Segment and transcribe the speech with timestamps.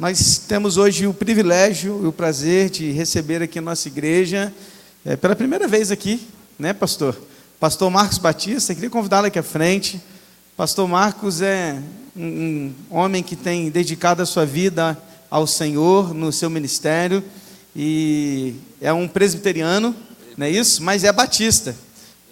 [0.00, 4.50] Nós temos hoje o privilégio e o prazer de receber aqui na nossa igreja,
[5.04, 6.26] é, pela primeira vez aqui,
[6.58, 7.14] né, pastor?
[7.60, 10.00] Pastor Marcos Batista, queria convidá-lo aqui à frente.
[10.56, 11.78] Pastor Marcos é
[12.16, 14.96] um, um homem que tem dedicado a sua vida
[15.30, 17.22] ao Senhor no seu ministério
[17.76, 19.94] e é um presbiteriano,
[20.34, 20.82] não é isso?
[20.82, 21.76] Mas é batista,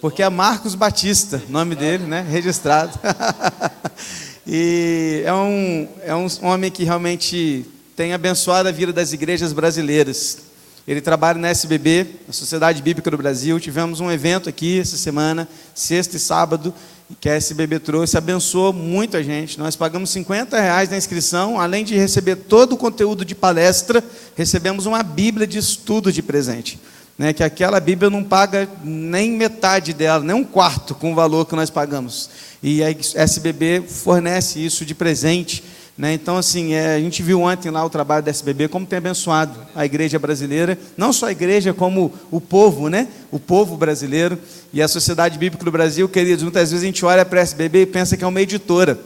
[0.00, 2.26] porque é Marcos Batista, nome dele, né?
[2.26, 2.98] Registrado.
[4.50, 10.38] e é um, é um homem que realmente tem abençoado a vida das igrejas brasileiras.
[10.86, 13.60] Ele trabalha na SBB, a Sociedade Bíblica do Brasil.
[13.60, 16.72] Tivemos um evento aqui essa semana, sexta e sábado,
[17.20, 19.58] que a SBB trouxe, abençoou muito a gente.
[19.58, 24.02] Nós pagamos 50 reais na inscrição, além de receber todo o conteúdo de palestra,
[24.34, 26.80] recebemos uma Bíblia de estudo de presente.
[27.18, 31.46] Né, que aquela Bíblia não paga nem metade dela, nem um quarto com o valor
[31.46, 32.30] que nós pagamos.
[32.62, 35.64] E a SBB fornece isso de presente
[35.98, 36.12] né?
[36.12, 39.58] Então, assim, é, a gente viu ontem lá o trabalho da SBB, como tem abençoado
[39.74, 43.08] a igreja brasileira, não só a igreja, como o povo, né?
[43.32, 44.38] o povo brasileiro
[44.72, 46.44] e a Sociedade Bíblica do Brasil, queridos.
[46.44, 48.96] Muitas vezes a gente olha para a SBB e pensa que é uma editora,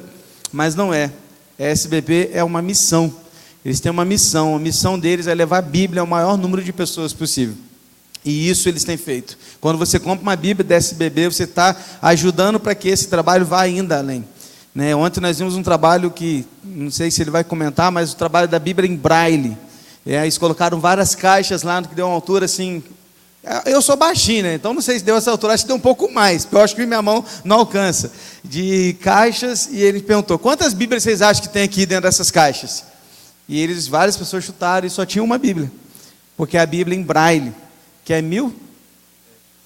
[0.52, 1.10] mas não é.
[1.58, 3.14] A SBB é uma missão.
[3.64, 6.74] Eles têm uma missão, a missão deles é levar a Bíblia ao maior número de
[6.74, 7.54] pessoas possível.
[8.24, 9.36] E isso eles têm feito.
[9.60, 13.62] Quando você compra uma Bíblia da SBB, você está ajudando para que esse trabalho vá
[13.62, 14.24] ainda além.
[14.74, 14.94] Né?
[14.94, 18.48] Ontem nós vimos um trabalho que, não sei se ele vai comentar, mas o trabalho
[18.48, 19.56] da Bíblia em braille.
[20.06, 22.82] É, eles colocaram várias caixas lá, que deu uma altura assim.
[23.44, 24.54] É, eu sou baixinho, né?
[24.54, 26.60] então não sei se deu essa altura, acho que deu um pouco mais, porque eu
[26.60, 28.12] acho que minha mão não alcança.
[28.42, 32.84] De caixas, e ele perguntou: quantas Bíblias vocês acham que tem aqui dentro dessas caixas?
[33.48, 35.70] E eles, várias pessoas chutaram e só tinha uma Bíblia,
[36.36, 37.52] porque é a Bíblia em braille,
[38.04, 38.54] que é mil?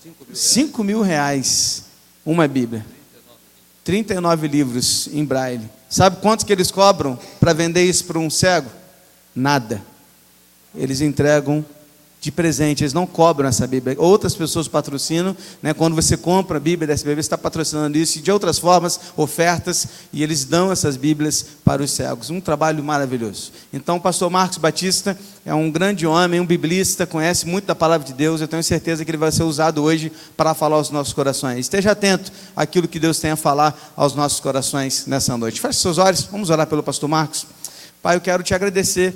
[0.02, 1.84] Cinco mil, Cinco mil reais
[2.24, 2.84] uma Bíblia.
[3.84, 5.70] 39 livros em braille.
[5.88, 8.68] Sabe quantos que eles cobram para vender isso para um cego?
[9.34, 9.80] Nada.
[10.74, 11.64] Eles entregam
[12.26, 13.94] de presente, eles não cobram essa Bíblia.
[14.00, 15.72] Outras pessoas patrocinam, né?
[15.72, 18.98] quando você compra a Bíblia dessa Bíblia, você está patrocinando isso, e de outras formas,
[19.16, 22.28] ofertas, e eles dão essas Bíblias para os cegos.
[22.28, 23.52] Um trabalho maravilhoso.
[23.72, 28.04] Então, o pastor Marcos Batista é um grande homem, um biblista, conhece muito da palavra
[28.04, 31.12] de Deus, eu tenho certeza que ele vai ser usado hoje para falar aos nossos
[31.12, 31.60] corações.
[31.60, 35.60] Esteja atento àquilo que Deus tem a falar aos nossos corações nessa noite.
[35.60, 37.46] Feche seus olhos, vamos orar pelo pastor Marcos.
[38.02, 39.14] Pai, eu quero te agradecer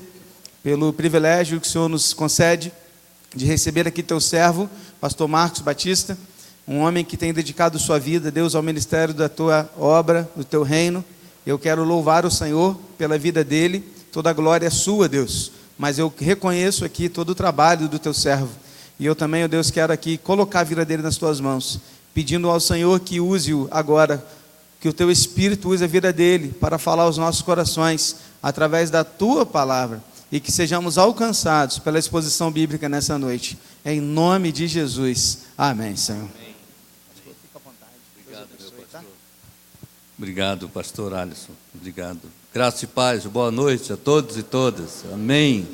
[0.63, 2.73] pelo privilégio que o Senhor nos concede
[3.35, 4.69] de receber aqui teu servo,
[5.01, 6.19] pastor Marcos Batista,
[6.67, 10.63] um homem que tem dedicado sua vida, Deus, ao ministério da tua obra, do teu
[10.63, 11.05] reino.
[11.47, 13.81] Eu quero louvar o Senhor pela vida dele,
[14.13, 15.53] toda a glória é sua, Deus.
[15.79, 18.51] Mas eu reconheço aqui todo o trabalho do teu servo.
[18.99, 21.81] E eu também, ó Deus, quero aqui colocar a vida dele nas tuas mãos,
[22.13, 24.25] pedindo ao Senhor que use-o agora,
[24.81, 29.05] que o teu Espírito use a vida dele para falar aos nossos corações, através da
[29.05, 33.59] tua palavra e que sejamos alcançados pela exposição bíblica nessa noite.
[33.85, 35.47] Em nome de Jesus.
[35.59, 36.29] Amém, Senhor.
[38.23, 39.05] Obrigado, pastor.
[40.17, 41.53] Obrigado, pastor Alisson.
[41.75, 42.21] Obrigado.
[42.53, 45.05] Graça e paz, boa noite a todos e todas.
[45.13, 45.67] Amém.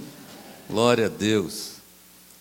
[0.69, 1.77] Glória a Deus.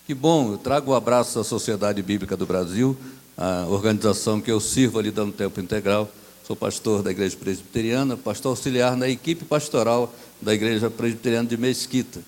[0.06, 2.96] Que bom, eu trago o um abraço da Sociedade Bíblica do Brasil,
[3.36, 6.10] a organização que eu sirvo ali dando tempo integral.
[6.46, 12.22] Sou pastor da Igreja Presbiteriana, pastor auxiliar na equipe pastoral da Igreja Presbiteriana de Mesquita.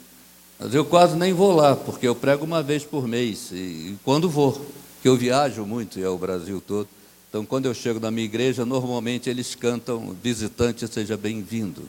[0.60, 4.30] Mas eu quase nem vou lá, porque eu prego uma vez por mês, e, quando
[4.30, 4.66] vou,
[5.02, 6.88] que eu viajo muito e é o Brasil todo.
[7.30, 11.84] Então, quando eu chego na minha igreja, normalmente eles cantam Visitante, seja bem-vindo.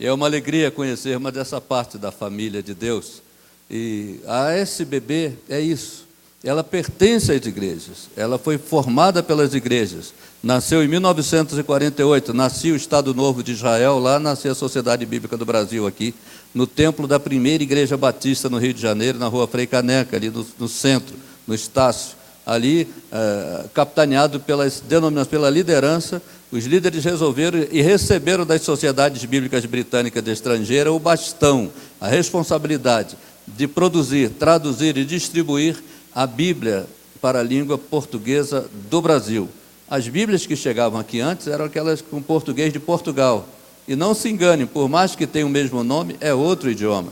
[0.00, 3.22] É uma alegria conhecer uma dessa parte da família de Deus.
[3.70, 6.02] E a SBB é isso
[6.44, 10.12] ela pertence às igrejas, ela foi formada pelas igrejas.
[10.42, 15.46] Nasceu em 1948, nasceu o Estado Novo de Israel, lá nasceu a Sociedade Bíblica do
[15.46, 16.12] Brasil, aqui,
[16.52, 20.30] no templo da primeira igreja batista no Rio de Janeiro, na rua Frei Caneca, ali
[20.30, 21.14] no, no centro,
[21.46, 22.16] no Estácio.
[22.44, 24.82] Ali, eh, capitaneado pelas
[25.30, 26.20] pela liderança,
[26.50, 31.70] os líderes resolveram e receberam das sociedades bíblicas britânicas de estrangeira o bastão,
[32.00, 33.16] a responsabilidade
[33.46, 35.80] de produzir, traduzir e distribuir
[36.12, 36.84] a Bíblia
[37.20, 39.48] para a língua portuguesa do Brasil.
[39.92, 43.46] As Bíblias que chegavam aqui antes eram aquelas com português de Portugal.
[43.86, 47.10] E não se engane, por mais que tenha o mesmo nome, é outro idioma.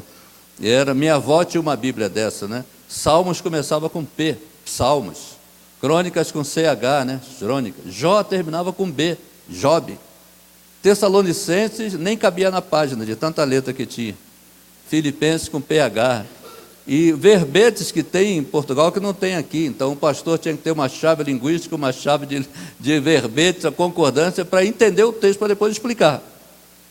[0.58, 2.64] E era minha avó tinha uma Bíblia dessa, né?
[2.88, 4.34] Salmos começava com P,
[4.64, 5.36] Salmos.
[5.78, 7.20] Crônicas com CH, né?
[7.38, 7.82] Crônica.
[7.84, 9.98] Jó terminava com B, Job.
[10.82, 14.16] Tessalonicenses nem cabia na página de tanta letra que tinha.
[14.88, 16.24] Filipenses com PH.
[16.92, 19.64] E verbetes que tem em Portugal que não tem aqui.
[19.64, 22.44] Então o pastor tinha que ter uma chave linguística, uma chave de,
[22.80, 26.20] de verbetes, a concordância, para entender o texto, para depois explicar.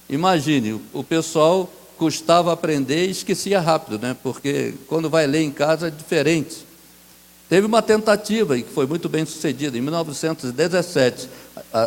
[0.08, 4.16] Imagine, o pessoal custava aprender e esquecia rápido, né?
[4.24, 6.66] porque quando vai ler em casa é diferente.
[7.50, 11.28] Teve uma tentativa, e que foi muito bem sucedida, em 1917,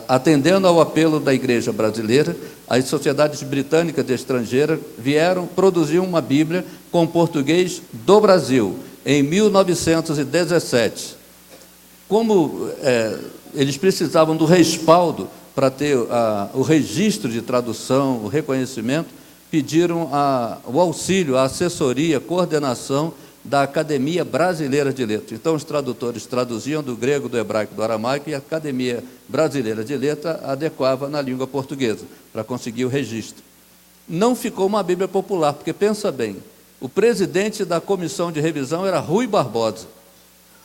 [0.08, 2.36] atendendo ao apelo da igreja brasileira,
[2.68, 11.16] as sociedades britânicas e estrangeiras vieram produzir uma Bíblia com português do Brasil, em 1917.
[12.08, 13.18] Como é,
[13.54, 19.08] eles precisavam do respaldo para ter a, o registro de tradução, o reconhecimento,
[19.50, 23.12] pediram a, o auxílio, a assessoria, a coordenação
[23.44, 25.32] da Academia Brasileira de Letras.
[25.32, 29.96] Então, os tradutores traduziam do grego, do hebraico, do aramaico, e a Academia Brasileira de
[29.96, 33.42] Letras adequava na língua portuguesa, para conseguir o registro.
[34.08, 36.36] Não ficou uma Bíblia popular, porque pensa bem,
[36.80, 39.86] o presidente da comissão de revisão era Rui Barbosa.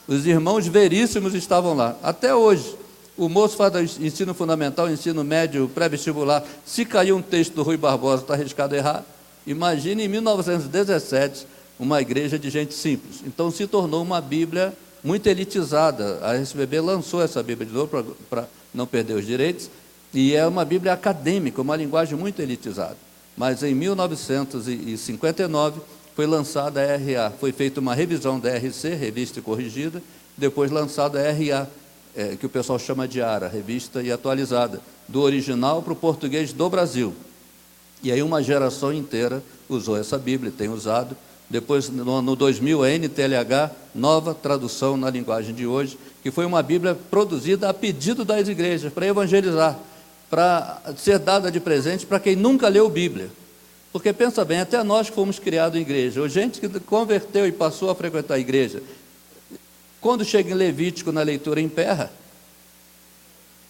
[0.06, 2.76] Os irmãos Veríssimos estavam lá, até hoje.
[3.16, 6.44] O moço faz ensino fundamental, ensino médio, pré-vestibular.
[6.64, 9.04] Se cair um texto do Rui Barbosa, está arriscado a errar.
[9.44, 11.46] Imagine em 1917
[11.78, 13.22] uma igreja de gente simples.
[13.26, 16.18] Então se tornou uma Bíblia muito elitizada.
[16.22, 19.70] A SBB lançou essa Bíblia de novo para não perder os direitos.
[20.12, 22.96] E é uma Bíblia acadêmica, uma linguagem muito elitizada.
[23.36, 25.80] Mas em 1959
[26.16, 30.02] foi lançada a RA, foi feita uma revisão da RC, revista corrigida,
[30.36, 31.68] depois lançada a RA,
[32.16, 36.52] é, que o pessoal chama de ARA, revista e atualizada, do original para o português
[36.52, 37.14] do Brasil.
[38.02, 41.16] E aí uma geração inteira usou essa Bíblia, tem usado.
[41.50, 46.62] Depois, no, no 2000, a NTLH, nova tradução na linguagem de hoje, que foi uma
[46.62, 49.78] Bíblia produzida a pedido das igrejas, para evangelizar,
[50.28, 53.30] para ser dada de presente para quem nunca leu Bíblia.
[53.90, 57.88] Porque pensa bem, até nós fomos criados em igreja, ou gente que converteu e passou
[57.88, 58.82] a frequentar a igreja,
[60.00, 62.12] quando chega em Levítico na leitura emperra.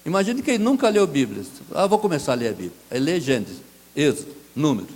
[0.04, 1.44] Imagine quem nunca leu Bíblia.
[1.72, 2.72] Ah, vou começar a ler a Bíblia.
[2.90, 3.58] Aí lê Gênesis,
[3.94, 4.94] Êxodo, Números.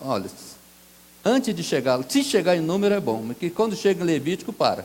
[0.00, 0.26] Olha,
[1.24, 4.52] antes de chegar, se chegar em número é bom, mas que quando chega em Levítico,
[4.52, 4.84] para.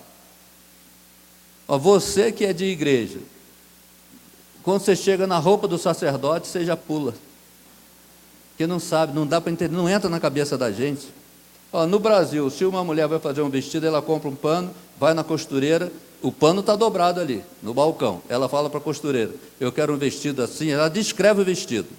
[1.68, 3.20] Ó, você que é de igreja,
[4.62, 7.14] quando você chega na roupa do sacerdote, você já pula.
[8.52, 11.08] Porque não sabe, não dá para entender, não entra na cabeça da gente.
[11.72, 15.14] Ó, no Brasil, se uma mulher vai fazer um vestido, ela compra um pano, vai
[15.14, 15.92] na costureira,
[16.22, 18.22] o pano está dobrado ali, no balcão.
[18.30, 20.70] Ela fala para a costureira: Eu quero um vestido assim.
[20.70, 21.90] Ela descreve o vestido.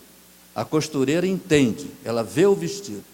[0.54, 3.04] A costureira entende, ela vê o vestido.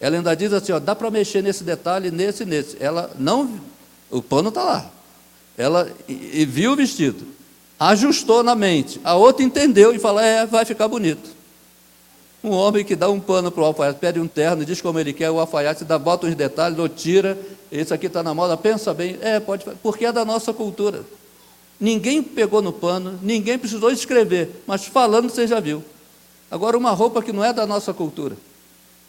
[0.00, 2.76] Ela ainda diz assim: ó, dá para mexer nesse detalhe, nesse, nesse.
[2.80, 3.60] Ela não,
[4.10, 4.90] o pano está lá.
[5.58, 7.26] Ela e, e viu o vestido,
[7.78, 8.98] ajustou na mente.
[9.04, 11.38] A outra entendeu e fala: é, vai ficar bonito.
[12.42, 15.12] Um homem que dá um pano para o alfaiate, pede um terno, diz como ele
[15.12, 17.38] quer, o alfaiate dá, bota uns detalhes, ou tira,
[17.70, 21.04] esse aqui está na moda, pensa bem, é, pode porque é da nossa cultura.
[21.78, 25.84] Ninguém pegou no pano, ninguém precisou escrever, mas falando você já viu.
[26.50, 28.36] Agora, uma roupa que não é da nossa cultura.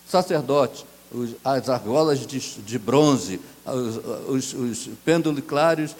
[0.08, 5.96] Sacerdote, os, as argolas de, de bronze, os, os, os pendulicários,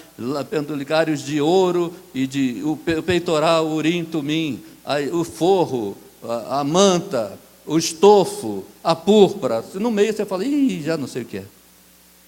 [1.24, 4.64] de ouro e de o peitoral, o urim, tumim,
[5.12, 9.64] o forro, a, a manta, o estofo, a púrpura.
[9.76, 11.46] No meio você fala, ih, já não sei o que é.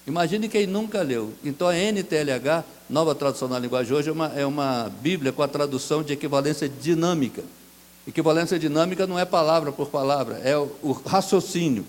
[0.06, 1.32] Imagine quem nunca leu.
[1.42, 5.48] Então a NTLH, nova tradução na linguagem hoje, é uma, é uma Bíblia com a
[5.48, 7.42] tradução de equivalência dinâmica.
[8.06, 11.84] Equivalência dinâmica não é palavra por palavra, é o, raciocínio.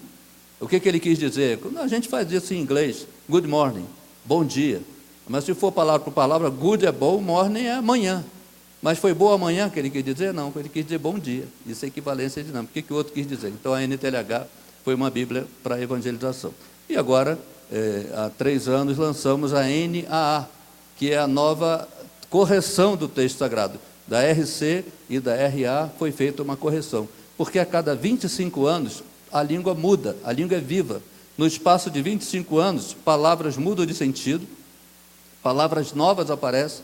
[0.59, 1.59] O que, que ele quis dizer?
[1.77, 3.05] A gente faz isso em inglês.
[3.29, 3.85] Good morning,
[4.23, 4.81] bom dia.
[5.27, 8.23] Mas se for palavra por palavra, good é bom, morning é amanhã.
[8.81, 10.33] Mas foi boa amanhã que ele quis dizer?
[10.33, 11.45] Não, ele quis dizer bom dia.
[11.65, 12.71] Isso é equivalência dinâmica.
[12.71, 13.49] O que, que o outro quis dizer?
[13.49, 14.47] Então a NTLH
[14.83, 16.53] foi uma Bíblia para evangelização.
[16.87, 17.37] E agora,
[17.71, 20.47] é, há três anos, lançamos a NAA,
[20.97, 21.87] que é a nova
[22.29, 23.79] correção do texto sagrado.
[24.07, 27.07] Da RC e da RA foi feita uma correção.
[27.37, 31.01] Porque a cada 25 anos a língua muda, a língua é viva.
[31.37, 34.47] No espaço de 25 anos, palavras mudam de sentido,
[35.43, 36.83] palavras novas aparecem,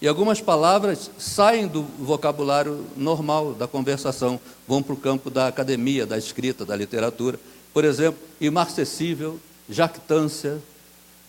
[0.00, 6.06] e algumas palavras saem do vocabulário normal da conversação, vão para o campo da academia,
[6.06, 7.38] da escrita, da literatura.
[7.72, 10.58] Por exemplo, imarcessível, jactância,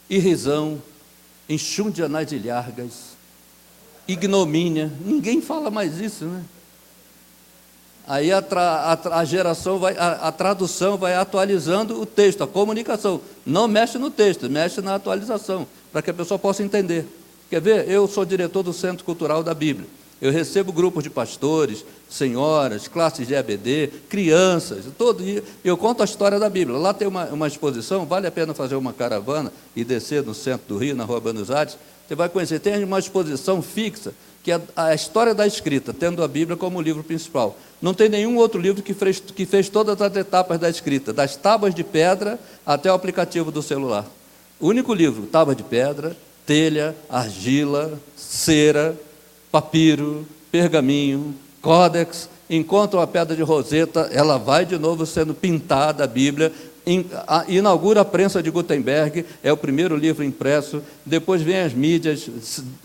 [0.10, 0.82] irrisão,
[1.48, 3.15] enxúndia nas ilhargas,
[4.08, 4.92] ignomínia.
[5.04, 6.44] Ninguém fala mais isso, né?
[8.08, 12.48] Aí a, tra, a, a geração vai, a, a, tradução vai atualizando o texto, a
[12.48, 13.20] comunicação.
[13.44, 17.08] Não mexe no texto, mexe na atualização, para que a pessoa possa entender.
[17.50, 17.90] Quer ver?
[17.90, 19.88] Eu sou diretor do Centro Cultural da Bíblia.
[20.22, 25.44] Eu recebo grupos de pastores, senhoras, classes de EBD, crianças, todo dia.
[25.64, 26.78] Eu conto a história da Bíblia.
[26.78, 30.68] Lá tem uma, uma exposição, vale a pena fazer uma caravana e descer no centro
[30.68, 31.78] do Rio, na Rua Buenos Aires.
[32.08, 34.14] Você vai conhecer, tem uma exposição fixa
[34.46, 37.58] que é a história da escrita, tendo a Bíblia como livro principal.
[37.82, 41.36] Não tem nenhum outro livro que fez, que fez todas as etapas da escrita, das
[41.36, 44.06] tábuas de pedra até o aplicativo do celular.
[44.60, 48.96] O único livro, tábua de pedra, telha, argila, cera,
[49.52, 56.08] papiro, pergaminho, códex, encontram a pedra de Roseta, ela vai de novo sendo pintada, a
[56.08, 56.54] Bíblia,
[57.48, 62.30] inaugura a prensa de Gutenberg, é o primeiro livro impresso, depois vem as mídias,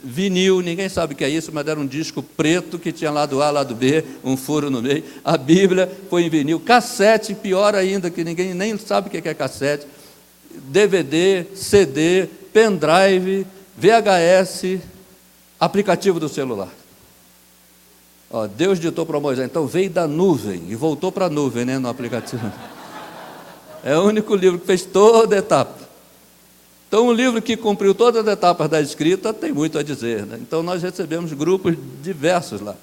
[0.03, 3.43] vinil, ninguém sabe o que é isso, mas era um disco preto que tinha lado
[3.43, 5.05] A, lado B, um furo no meio.
[5.23, 9.35] A Bíblia foi em vinil, cassete, pior ainda, que ninguém nem sabe o que é
[9.35, 9.87] cassete,
[10.51, 14.81] DVD, CD, pendrive, VHS,
[15.59, 16.71] aplicativo do celular.
[18.57, 21.89] Deus ditou para Moisés, então veio da nuvem e voltou para a nuvem, né, no
[21.89, 22.51] aplicativo.
[23.85, 25.79] É o único livro que fez toda a etapa.
[26.89, 30.27] Então, um livro que cumpriu todas as etapas da escrita tem muito a dizer.
[30.27, 30.39] Né?
[30.41, 32.75] Então, nós recebemos grupos diversos lá.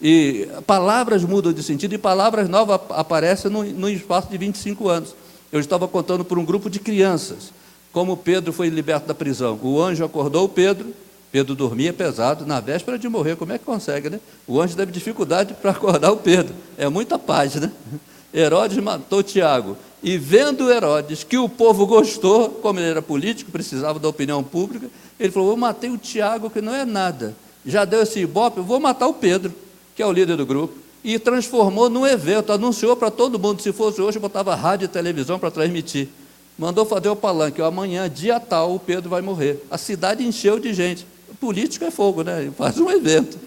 [0.00, 5.14] E palavras mudam de sentido e palavras novas aparecem no, no espaço de 25 anos.
[5.50, 7.50] Eu estava contando por um grupo de crianças
[7.96, 9.58] como Pedro foi liberto da prisão.
[9.62, 10.92] O anjo acordou Pedro,
[11.32, 14.20] Pedro dormia pesado, na véspera de morrer, como é que consegue, né?
[14.46, 16.54] O anjo teve dificuldade para acordar o Pedro.
[16.76, 17.72] É muita paz, né?
[18.34, 19.78] Herodes matou Tiago.
[20.02, 24.88] E vendo Herodes que o povo gostou, como ele era político, precisava da opinião pública,
[25.18, 27.34] ele falou: Eu matei o Tiago, que não é nada.
[27.64, 29.52] Já deu esse ibope, vou matar o Pedro,
[29.94, 30.74] que é o líder do grupo.
[31.02, 33.62] E transformou num evento, anunciou para todo mundo.
[33.62, 36.08] Se fosse hoje, botava rádio e televisão para transmitir.
[36.58, 39.64] Mandou fazer o palanque: amanhã, dia tal, o Pedro vai morrer.
[39.70, 41.06] A cidade encheu de gente.
[41.40, 42.50] político é fogo, né?
[42.56, 43.38] Faz um evento.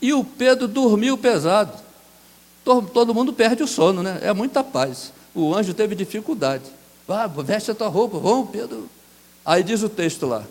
[0.00, 1.72] E o Pedro dormiu pesado.
[2.64, 4.20] Todo mundo perde o sono, né?
[4.22, 6.64] É muita paz o anjo teve dificuldade.
[7.08, 8.88] Ah, veste a tua roupa, vamos, Pedro.
[9.44, 10.44] Aí diz o texto lá: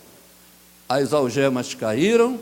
[0.88, 2.40] as algemas caíram,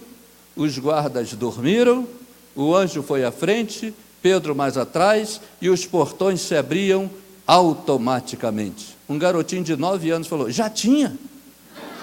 [0.55, 2.07] os guardas dormiram,
[2.55, 7.09] o anjo foi à frente, Pedro mais atrás, e os portões se abriam
[7.47, 8.97] automaticamente.
[9.07, 11.17] Um garotinho de nove anos falou: já tinha.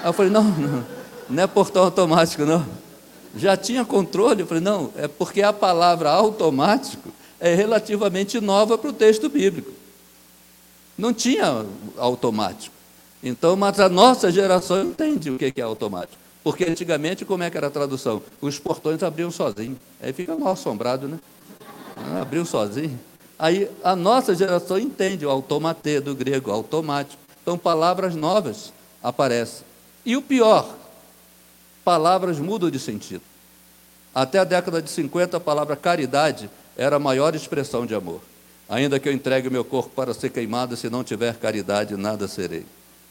[0.02, 0.86] Aí eu falei: não, não,
[1.28, 2.64] não é portão automático, não.
[3.36, 4.40] Já tinha controle?
[4.40, 9.70] Eu falei: não, é porque a palavra automático é relativamente nova para o texto bíblico.
[10.96, 11.66] Não tinha
[11.98, 12.74] automático.
[13.22, 16.18] Então, mas a nossa geração entende o que é automático.
[16.44, 18.22] Porque antigamente, como é que era a tradução?
[18.40, 19.78] Os portões abriam sozinhos.
[20.00, 21.18] Aí fica mal assombrado, né?
[21.96, 22.98] Ah, abriu sozinho.
[23.38, 27.20] Aí a nossa geração entende o automatê do grego, automático.
[27.42, 28.72] Então, palavras novas
[29.02, 29.66] aparecem.
[30.04, 30.72] E o pior,
[31.84, 33.22] palavras mudam de sentido.
[34.14, 38.20] Até a década de 50, a palavra caridade era a maior expressão de amor.
[38.68, 42.26] Ainda que eu entregue o meu corpo para ser queimado, se não tiver caridade, nada
[42.26, 42.66] serei.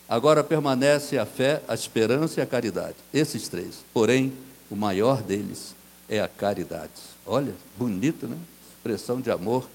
[0.07, 2.95] Agora permanece a fé, a esperança e a caridade.
[3.13, 3.83] Esses três.
[3.93, 4.33] Porém,
[4.69, 5.73] o maior deles
[6.09, 6.91] é a caridade.
[7.25, 8.37] Olha, bonito, né?
[8.77, 9.67] Expressão de amor.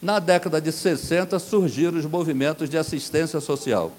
[0.00, 3.92] Na década de 60 surgiram os movimentos de assistência social.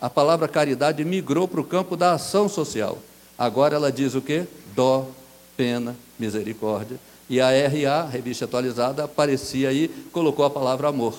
[0.00, 2.98] A palavra caridade migrou para o campo da ação social.
[3.38, 4.46] Agora ela diz o quê?
[4.74, 5.08] Dó,
[5.56, 6.98] pena, misericórdia
[7.32, 11.14] e a RA, revista atualizada, aparecia aí, colocou a palavra amor.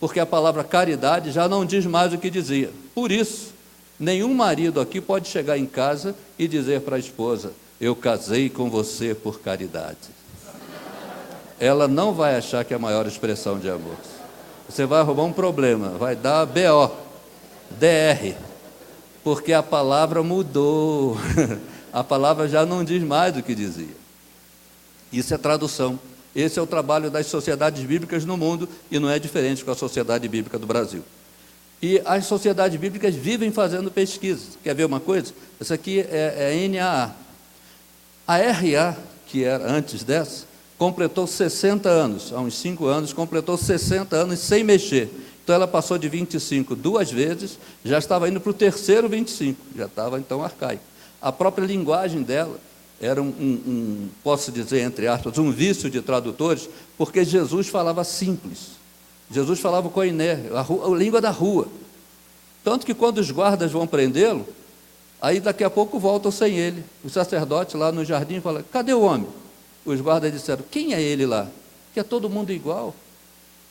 [0.00, 2.70] Porque a palavra caridade já não diz mais o que dizia.
[2.94, 3.52] Por isso,
[4.00, 8.70] nenhum marido aqui pode chegar em casa e dizer para a esposa: Eu casei com
[8.70, 10.08] você por caridade.
[11.60, 13.98] Ela não vai achar que é a maior expressão de amor.
[14.66, 16.90] Você vai arrumar um problema, vai dar BO,
[17.78, 18.34] DR,
[19.22, 21.18] porque a palavra mudou.
[21.92, 24.03] A palavra já não diz mais o que dizia.
[25.18, 25.98] Isso é tradução.
[26.34, 29.76] Esse é o trabalho das sociedades bíblicas no mundo e não é diferente com a
[29.76, 31.02] sociedade bíblica do Brasil.
[31.80, 34.58] E as sociedades bíblicas vivem fazendo pesquisas.
[34.62, 35.32] Quer ver uma coisa?
[35.60, 37.14] Essa aqui é, é NAA.
[38.26, 44.16] A RA, que era antes dessa, completou 60 anos, há uns 5 anos, completou 60
[44.16, 45.10] anos sem mexer.
[45.42, 49.86] Então ela passou de 25 duas vezes, já estava indo para o terceiro 25, já
[49.86, 50.82] estava então arcaico.
[51.20, 52.58] A própria linguagem dela
[53.00, 58.04] era um, um, um, posso dizer, entre aspas, um vício de tradutores, porque Jesus falava
[58.04, 58.72] simples.
[59.30, 61.66] Jesus falava coiné, a, a língua da rua.
[62.62, 64.46] Tanto que quando os guardas vão prendê-lo,
[65.20, 66.84] aí daqui a pouco voltam sem ele.
[67.04, 69.28] O sacerdote lá no jardim fala: cadê o homem?
[69.84, 71.48] Os guardas disseram: quem é ele lá?
[71.92, 72.94] Que é todo mundo igual.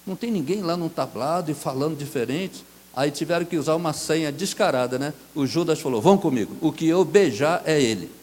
[0.06, 2.66] Não tem ninguém lá num tablado e falando diferente.
[2.96, 5.14] Aí tiveram que usar uma senha descarada, né?
[5.34, 8.23] O Judas falou: vão comigo, o que eu beijar é ele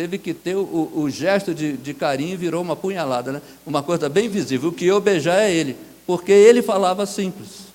[0.00, 3.42] teve que ter o, o gesto de, de, carinho virou uma punhalada, né?
[3.66, 4.70] uma coisa bem visível.
[4.70, 5.76] O que eu beijar é ele,
[6.06, 7.68] porque ele falava simples.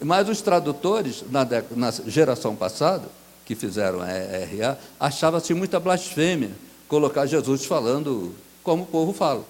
[0.00, 3.08] Mas os tradutores, na, na geração passada,
[3.44, 6.52] que fizeram a RA, achavam-se muita blasfêmia,
[6.86, 9.44] colocar Jesus falando como o povo fala.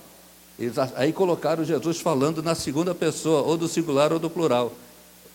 [0.58, 4.72] Eles, aí colocaram Jesus falando na segunda pessoa, ou do singular ou do plural.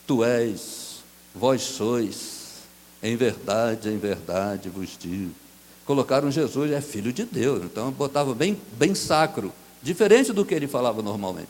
[0.08, 2.64] Tu és, vós sois,
[3.00, 5.41] em verdade, em verdade vos digo.
[5.84, 10.68] Colocaram Jesus, é filho de Deus, então botava bem, bem sacro, diferente do que ele
[10.68, 11.48] falava normalmente.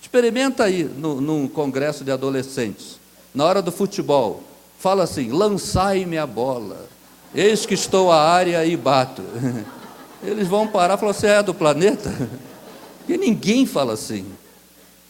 [0.00, 2.98] Experimenta aí no, num congresso de adolescentes,
[3.34, 4.42] na hora do futebol,
[4.78, 6.88] fala assim: lançai-me a bola,
[7.34, 9.22] eis que estou à área e bato.
[10.22, 12.10] Eles vão parar e falar: você é do planeta?
[12.98, 14.26] Porque ninguém fala assim.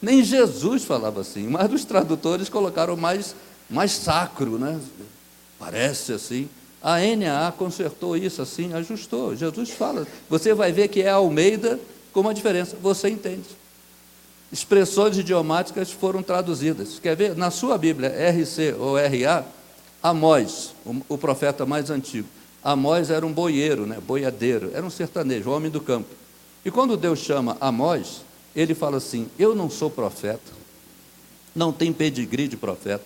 [0.01, 3.35] Nem Jesus falava assim, mas os tradutores colocaram mais,
[3.69, 4.79] mais sacro, né?
[5.59, 6.49] Parece assim.
[6.83, 9.35] A NAA consertou isso assim, ajustou.
[9.35, 10.07] Jesus fala.
[10.29, 11.79] Você vai ver que é Almeida
[12.13, 12.77] com uma diferença.
[12.81, 13.47] Você entende.
[14.51, 16.99] Expressões idiomáticas foram traduzidas.
[16.99, 17.37] Quer ver?
[17.37, 19.45] Na sua Bíblia, RC ou RA,
[20.03, 20.75] Amós,
[21.09, 22.29] o, profeta mais antigo.
[22.63, 23.99] Amós era um boieiro, né?
[24.01, 26.09] boiadeiro, era um sertanejo, homem do campo.
[26.65, 28.23] E quando Deus chama Amós,
[28.55, 30.53] ele fala assim: Eu não sou profeta,
[31.55, 33.05] não tenho pedigree de profeta,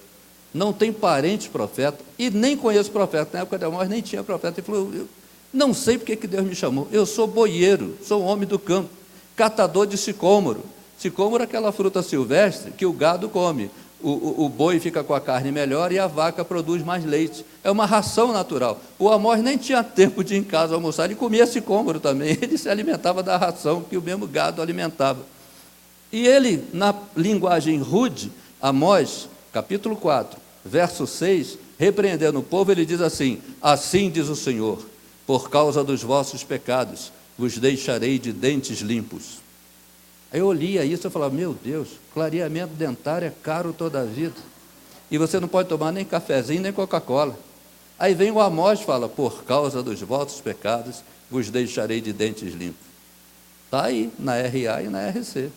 [0.53, 3.31] não tenho parente profeta e nem conheço profeta.
[3.33, 4.61] Na época de Amós nem tinha profeta.
[4.61, 5.09] Ele falou: Eu
[5.53, 6.89] não sei porque que Deus me chamou.
[6.93, 8.91] Eu sou boieiro, sou homem do campo,
[9.37, 10.63] catador de sicômoro.
[10.99, 13.71] Sicômoro é aquela fruta silvestre que o gado come
[14.03, 17.47] o, o, o, boi fica com a carne melhor e a vaca produz mais leite.
[17.63, 18.81] É uma ração natural.
[18.99, 22.59] O Amós nem tinha tempo de ir em casa almoçar, ele comia sicômoro também, ele
[22.59, 25.21] se alimentava da ração que o mesmo gado alimentava.
[26.11, 28.31] E ele, na linguagem rude,
[28.61, 34.85] Amós, capítulo 4, verso 6, repreendendo o povo, ele diz assim: Assim diz o Senhor,
[35.27, 39.43] por causa dos vossos pecados, vos deixarei de dentes limpos
[40.33, 44.35] Aí eu lia isso e falava, meu Deus, clareamento dentário é caro toda a vida.
[45.11, 47.39] E você não pode tomar nem cafezinho, nem Coca-Cola.
[47.99, 52.55] Aí vem o Amós e fala, por causa dos vossos pecados, vos deixarei de dentes
[52.55, 52.81] limpos.
[53.67, 55.51] Está aí, na RA e na RC.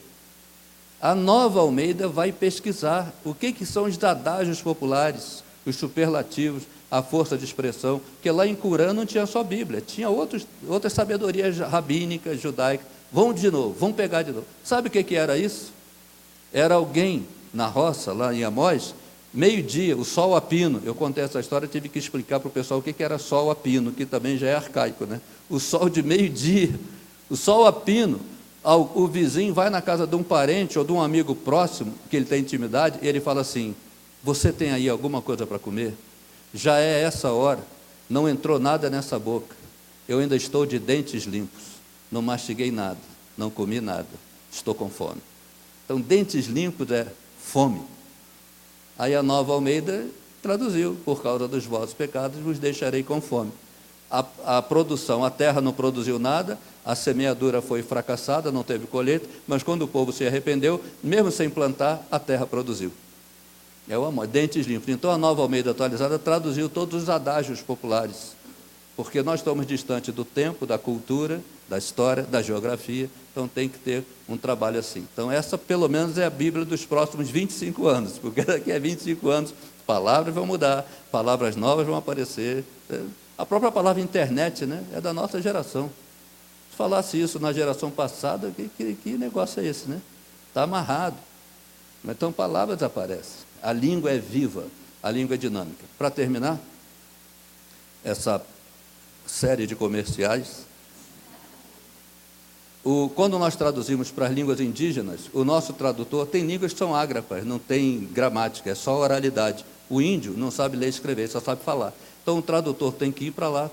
[1.01, 7.01] A nova Almeida vai pesquisar o que, que são os adágios populares, os superlativos, a
[7.01, 11.57] força de expressão, porque lá em Curã não tinha só Bíblia, tinha outros, outras sabedorias
[11.57, 12.87] rabínicas, judaicas.
[13.11, 14.46] Vão de novo, vão pegar de novo.
[14.63, 15.72] Sabe o que, que era isso?
[16.53, 18.93] Era alguém na roça, lá em Amós,
[19.33, 20.81] meio-dia, o sol a pino.
[20.85, 23.51] Eu contei essa história, tive que explicar para o pessoal o que, que era sol
[23.51, 25.20] a pino, que também já é arcaico, né?
[25.50, 26.77] O sol de meio-dia,
[27.29, 28.20] o sol a pino.
[28.65, 32.25] O vizinho vai na casa de um parente ou de um amigo próximo, que ele
[32.25, 33.75] tem intimidade, e ele fala assim:
[34.23, 35.93] Você tem aí alguma coisa para comer?
[36.53, 37.59] Já é essa hora,
[38.09, 39.55] não entrou nada nessa boca,
[40.07, 41.75] eu ainda estou de dentes limpos
[42.11, 42.99] não mastiguei nada,
[43.37, 44.07] não comi nada,
[44.51, 45.21] estou com fome.
[45.83, 47.81] Então, dentes limpos é fome.
[48.97, 50.07] Aí a nova Almeida
[50.41, 53.51] traduziu: por causa dos vossos pecados vos deixarei com fome.
[54.15, 59.27] A, a, produção, a terra não produziu nada, a semeadura foi fracassada, não teve colheita,
[59.45, 62.91] mas quando o povo se arrependeu, mesmo sem plantar, a terra produziu.
[63.89, 64.87] É o amor, dentes limpos.
[64.89, 68.35] Então a nova Almeida atualizada traduziu todos os adágios populares,
[68.95, 73.77] porque nós estamos distante do tempo, da cultura, da história, da geografia, então tem que
[73.77, 75.05] ter um trabalho assim.
[75.11, 79.29] Então, essa pelo menos é a Bíblia dos próximos 25 anos, porque daqui a 25
[79.29, 79.53] anos
[79.85, 82.63] palavras vão mudar, palavras novas vão aparecer.
[83.37, 85.91] A própria palavra internet né, é da nossa geração.
[86.71, 89.89] Se falasse isso na geração passada, que, que, que negócio é esse?
[89.89, 90.01] Né?
[90.48, 91.17] Está amarrado.
[92.03, 93.45] Então, palavras aparecem.
[93.61, 94.65] A língua é viva,
[95.01, 95.83] a língua é dinâmica.
[95.98, 96.59] Para terminar,
[98.03, 98.41] essa
[99.25, 100.65] série de comerciais,
[102.83, 106.95] o, quando nós traduzimos para as línguas indígenas, o nosso tradutor tem línguas que são
[106.95, 109.65] ágrafas, não tem gramática, é só oralidade.
[109.89, 111.93] O índio não sabe ler e escrever, só sabe falar.
[112.25, 113.70] Então o tradutor tem que ir para lá,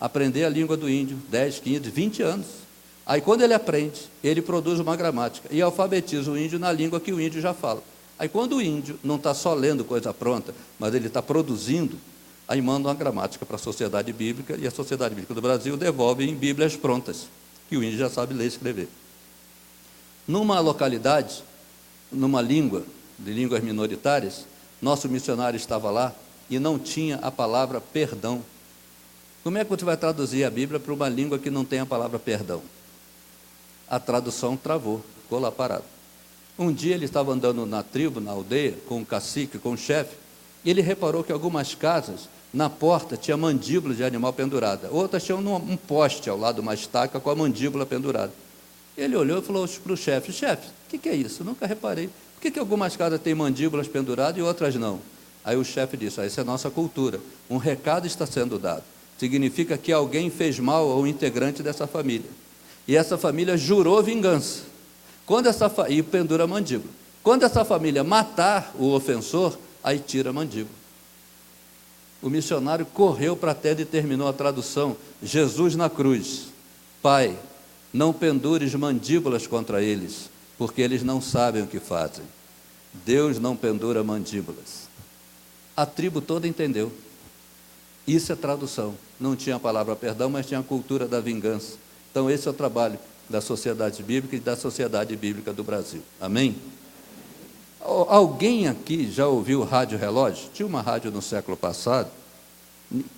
[0.00, 2.46] aprender a língua do índio, 10, 15, 20 anos.
[3.04, 7.12] Aí quando ele aprende, ele produz uma gramática e alfabetiza o índio na língua que
[7.12, 7.82] o índio já fala.
[8.16, 11.98] Aí quando o índio não está só lendo coisa pronta, mas ele está produzindo,
[12.46, 16.24] aí manda uma gramática para a sociedade bíblica e a sociedade bíblica do Brasil devolve
[16.24, 17.26] em bíblias prontas
[17.68, 18.88] que o índio já sabe ler e escrever.
[20.28, 21.42] Numa localidade,
[22.12, 22.84] numa língua,
[23.18, 24.46] de línguas minoritárias,
[24.80, 26.14] nosso missionário estava lá
[26.48, 28.42] e não tinha a palavra perdão.
[29.42, 31.86] Como é que você vai traduzir a Bíblia para uma língua que não tem a
[31.86, 32.62] palavra perdão?
[33.88, 35.84] A tradução travou, ficou lá parado.
[36.58, 40.16] Um dia ele estava andando na tribo, na aldeia, com o cacique, com o chefe,
[40.64, 44.88] e ele reparou que algumas casas na porta tinha mandíbula de animal pendurada.
[44.90, 48.32] Outras tinham um poste ao lado, uma estaca com a mandíbula pendurada.
[48.96, 51.44] Ele olhou e falou para o chefe: Chefe, o que, que, é isso?
[51.44, 52.08] Nunca reparei.
[52.08, 55.00] Por que, que algumas casas têm mandíbulas penduradas e outras não?
[55.46, 57.20] Aí o chefe disse: ah, Essa é a nossa cultura.
[57.48, 58.82] Um recado está sendo dado.
[59.16, 62.28] significa que alguém fez mal a um integrante dessa família.
[62.86, 64.62] E essa família jurou vingança.
[65.24, 65.88] Quando essa fa...
[65.88, 66.90] e pendura a mandíbula.
[67.22, 70.74] Quando essa família matar o ofensor, aí tira a mandíbula.
[72.20, 74.96] O missionário correu para a tenda e terminou a tradução.
[75.22, 76.48] Jesus na cruz.
[77.00, 77.38] Pai,
[77.92, 80.28] não pendures mandíbulas contra eles,
[80.58, 82.24] porque eles não sabem o que fazem.
[83.04, 84.85] Deus não pendura mandíbulas.
[85.76, 86.90] A tribo toda entendeu.
[88.06, 88.94] Isso é tradução.
[89.20, 91.74] Não tinha a palavra perdão, mas tinha a cultura da vingança.
[92.10, 96.02] Então, esse é o trabalho da sociedade bíblica e da sociedade bíblica do Brasil.
[96.20, 96.56] Amém?
[97.80, 100.48] Alguém aqui já ouviu rádio relógio?
[100.52, 102.10] Tinha uma rádio no século passado,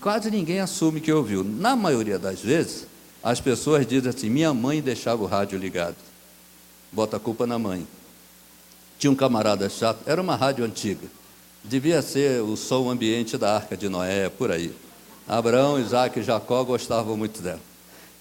[0.00, 1.44] quase ninguém assume que ouviu.
[1.44, 2.86] Na maioria das vezes,
[3.22, 5.96] as pessoas dizem assim: minha mãe deixava o rádio ligado.
[6.92, 7.86] Bota a culpa na mãe.
[8.98, 11.06] Tinha um camarada chato, era uma rádio antiga.
[11.64, 14.72] Devia ser o som ambiente da arca de Noé, por aí.
[15.26, 17.60] Abraão, Isaac e Jacó gostavam muito dela.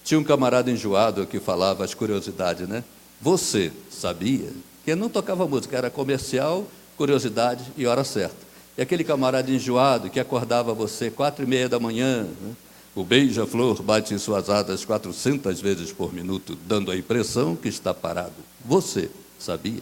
[0.04, 2.84] Tinha um camarada enjoado que falava as curiosidades, né?
[3.20, 4.50] Você sabia?
[4.84, 8.36] Que não tocava música, era comercial, curiosidade e hora certa.
[8.76, 12.54] E aquele camarada enjoado que acordava você quatro e meia da manhã, né?
[12.94, 17.94] o beija-flor bate em suas asas 400 vezes por minuto, dando a impressão que está
[17.94, 18.34] parado.
[18.64, 19.80] Você sabia?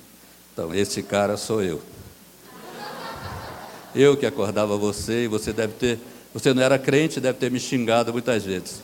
[0.52, 1.80] Então, esse cara sou eu.
[3.96, 5.98] Eu que acordava você e você deve ter,
[6.34, 8.82] você não era crente, deve ter me xingado muitas vezes.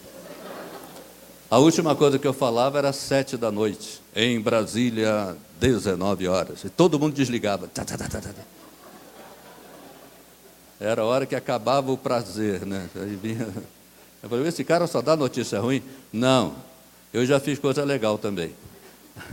[1.51, 6.65] A última coisa que eu falava era sete da noite, em Brasília, 19 horas.
[6.65, 7.71] E todo mundo desligava.
[10.81, 12.89] Era a hora que acabava o prazer, né?
[12.97, 13.49] Aí vinha...
[14.23, 15.83] Eu falei, esse cara só dá notícia ruim?
[16.11, 16.55] Não,
[17.13, 18.55] eu já fiz coisa legal também.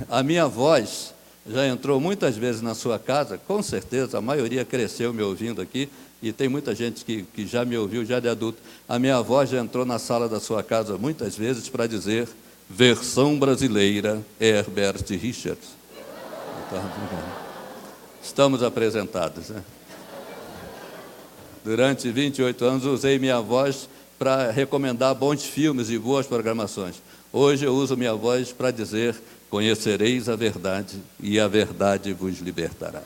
[0.10, 1.14] A minha voz
[1.48, 5.90] já entrou muitas vezes na sua casa, com certeza, a maioria cresceu me ouvindo aqui,
[6.22, 8.60] e tem muita gente que, que já me ouviu, já de adulto.
[8.88, 12.28] A minha avó já entrou na sala da sua casa muitas vezes para dizer
[12.70, 15.70] versão brasileira Herbert Richards.
[18.22, 19.50] Estamos apresentados.
[19.50, 19.64] Né?
[21.64, 26.96] Durante 28 anos usei minha voz para recomendar bons filmes e boas programações.
[27.32, 29.16] Hoje eu uso minha voz para dizer
[29.50, 33.02] Conhecereis a verdade e a verdade vos libertará.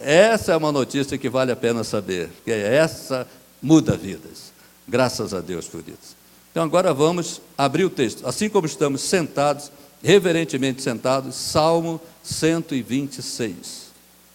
[0.00, 3.26] Essa é uma notícia que vale a pena saber, que essa
[3.60, 4.52] muda vidas.
[4.86, 6.16] Graças a Deus por isso.
[6.50, 8.26] Então agora vamos abrir o texto.
[8.26, 9.70] Assim como estamos sentados,
[10.02, 13.88] reverentemente sentados, Salmo 126.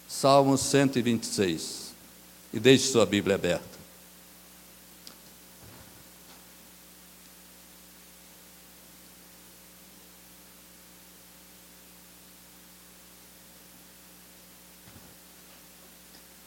[0.07, 1.93] Salmo 126.
[2.53, 3.72] E deixe sua Bíblia aberta.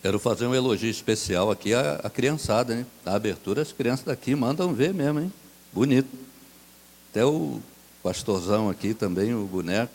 [0.07, 2.87] Quero fazer um elogio especial aqui à, à criançada, né?
[3.05, 5.33] A abertura, as crianças daqui mandam ver mesmo, hein?
[5.73, 6.07] Bonito.
[7.11, 7.61] Até o
[8.05, 9.93] pastorzão aqui também, o boneco.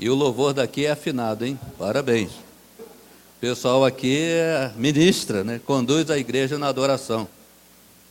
[0.00, 1.60] E o louvor daqui é afinado, hein?
[1.78, 2.30] Parabéns.
[2.78, 5.60] O pessoal aqui é ministra, né?
[5.66, 7.28] Conduz a igreja na adoração.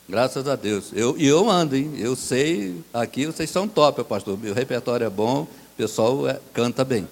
[0.08, 0.92] Graças a Deus.
[0.94, 1.96] Eu, e eu ando, hein?
[1.98, 4.38] Eu sei, aqui vocês são top, pastor.
[4.38, 7.08] Meu repertório é bom, o pessoal é, canta bem.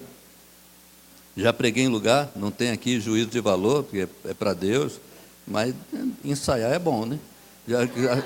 [1.36, 5.00] Já preguei em lugar, não tem aqui juízo de valor, porque é, é para Deus,
[5.46, 5.74] mas
[6.24, 7.18] ensaiar é bom, né?
[7.66, 8.22] Já, já,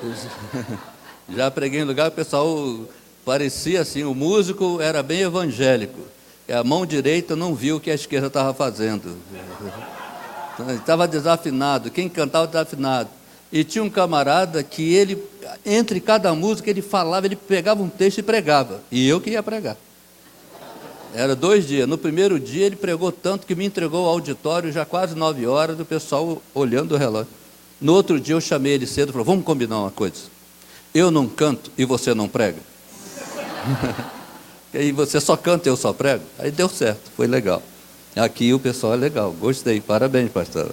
[1.36, 2.80] já preguei em lugar, o pessoal
[3.24, 6.00] parecia assim, o músico era bem evangélico.
[6.48, 9.16] A mão direita não viu o que a esquerda estava fazendo.
[10.78, 13.10] Estava desafinado, quem cantava desafinado.
[13.50, 15.22] E tinha um camarada que ele,
[15.64, 18.82] entre cada música, ele falava, ele pegava um texto e pregava.
[18.90, 19.76] E eu que ia pregar.
[21.14, 21.88] Era dois dias.
[21.88, 25.78] No primeiro dia ele pregou tanto que me entregou ao auditório já quase nove horas,
[25.80, 27.28] o pessoal olhando o relógio.
[27.80, 30.16] No outro dia eu chamei ele cedo e falei, vamos combinar uma coisa.
[30.94, 32.58] Eu não canto e você não prega.
[34.74, 36.24] e você só canta e eu só prego.
[36.38, 37.62] Aí deu certo, foi legal.
[38.16, 40.70] Aqui o pessoal é legal, gostei, parabéns, pastor.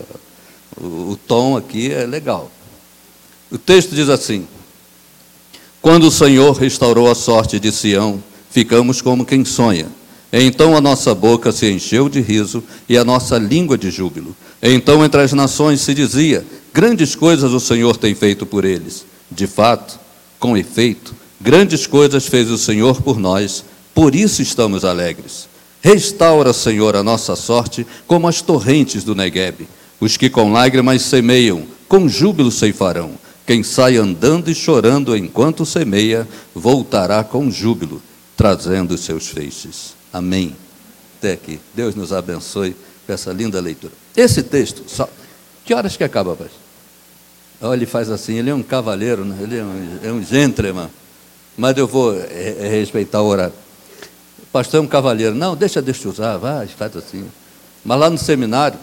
[0.75, 2.49] O, o tom aqui é legal.
[3.51, 4.47] O texto diz assim:
[5.81, 9.87] Quando o Senhor restaurou a sorte de Sião, ficamos como quem sonha
[10.31, 14.35] então a nossa boca se encheu de riso e a nossa língua de júbilo.
[14.61, 19.05] Então entre as nações se dizia: Grandes coisas o Senhor tem feito por eles.
[19.31, 19.99] De fato,
[20.39, 25.47] com efeito, grandes coisas fez o Senhor por nós, por isso estamos alegres.
[25.81, 29.67] Restaura, Senhor, a nossa sorte como as torrentes do Negueb.
[30.01, 33.11] Os que com lágrimas semeiam, com júbilo ceifarão.
[33.45, 38.01] Quem sai andando e chorando enquanto semeia, voltará com júbilo,
[38.35, 39.93] trazendo seus feixes.
[40.15, 40.55] Amém.
[41.17, 41.59] Até aqui.
[41.73, 42.73] Deus nos abençoe
[43.05, 43.91] com essa linda leitura.
[44.15, 45.09] Esse texto, só...
[45.65, 46.47] que horas que acaba, pai?
[47.61, 49.37] Olha, ele faz assim, ele é um cavaleiro, né?
[49.41, 50.89] ele é um, é um gentleman.
[51.57, 53.53] Mas eu vou é, é respeitar o horário.
[54.53, 55.35] Pastor é um cavaleiro.
[55.35, 57.29] Não, deixa Deus te usar, vai, faz assim.
[57.83, 58.79] Mas lá no seminário,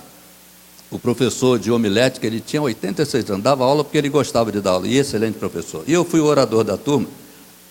[0.90, 4.72] o professor de homilética, ele tinha 86 anos, dava aula porque ele gostava de dar
[4.72, 5.82] aula, e excelente professor.
[5.86, 7.08] E eu fui o orador da turma,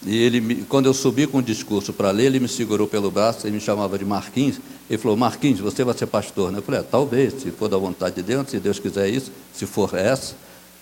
[0.04, 3.48] e ele, quando eu subi com o discurso para ler, ele me segurou pelo braço
[3.48, 4.60] e me chamava de Marquinhos.
[4.90, 6.52] Ele falou: Marquinhos, você vai ser pastor.
[6.52, 6.58] Né?
[6.58, 9.68] Eu falei: é, talvez, se for da vontade de Deus, se Deus quiser isso, se
[9.68, 10.34] for essa.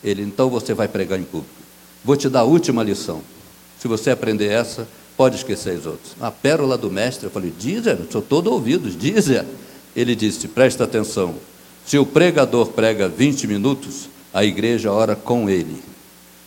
[0.01, 1.53] Ele, então você vai pregar em público.
[2.03, 3.21] Vou te dar a última lição.
[3.77, 6.15] Se você aprender essa, pode esquecer as outras.
[6.21, 9.45] A pérola do mestre, eu falei: Dizer, sou todo ouvidos, dizer.
[9.93, 11.35] Ele disse: presta atenção.
[11.85, 15.81] Se o pregador prega 20 minutos, a igreja ora com ele.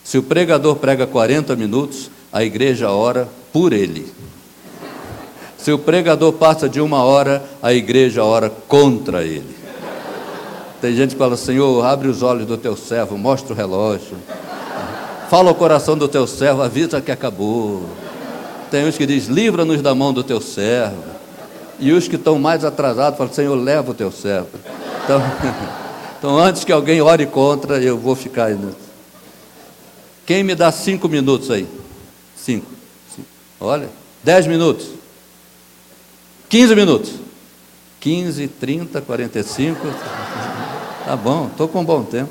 [0.02, 4.12] Se o pregador prega 40 minutos, a igreja ora por ele.
[5.58, 9.54] Se o pregador passa de uma hora, a igreja ora contra ele.
[10.80, 14.16] Tem gente que fala, Senhor, abre os olhos do teu servo, mostra o relógio.
[15.30, 17.84] Fala ao coração do teu servo, avisa que acabou.
[18.70, 20.96] Tem uns que diz, livra-nos da mão do teu servo.
[21.78, 24.48] E os que estão mais atrasados falam, Senhor, leva o teu servo.
[25.04, 25.22] Então,
[26.18, 28.58] então antes que alguém ore contra, eu vou ficar aí.
[30.26, 31.68] Quem me dá cinco minutos aí?
[32.44, 32.66] Cinco.
[33.14, 33.28] Cinco.
[33.60, 33.88] Olha,
[34.22, 34.88] dez minutos.
[36.48, 37.12] Quinze minutos.
[38.00, 39.86] Quinze, trinta, quarenta e cinco.
[41.04, 42.30] Tá bom, estou com um bom tempo.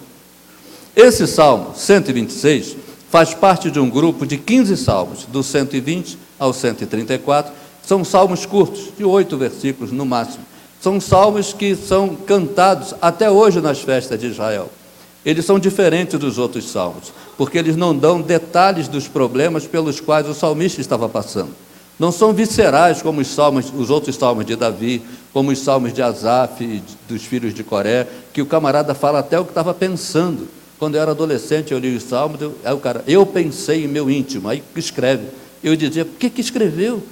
[0.95, 2.75] Esse salmo 126
[3.09, 7.53] faz parte de um grupo de 15 salmos, do 120 ao 134.
[7.81, 10.43] São salmos curtos, de oito versículos no máximo.
[10.81, 14.69] São salmos que são cantados até hoje nas festas de Israel.
[15.25, 20.27] Eles são diferentes dos outros salmos, porque eles não dão detalhes dos problemas pelos quais
[20.27, 21.51] o salmista estava passando.
[21.99, 26.01] Não são viscerais como os, salmos, os outros salmos de Davi, como os salmos de
[26.01, 30.47] Asaf, dos filhos de Coré, que o camarada fala até o que estava pensando.
[30.79, 33.87] Quando eu era adolescente, eu li os salmos, eu, aí o cara, eu pensei em
[33.87, 35.27] meu íntimo, aí escreve.
[35.63, 37.03] Eu dizia, por que, que escreveu?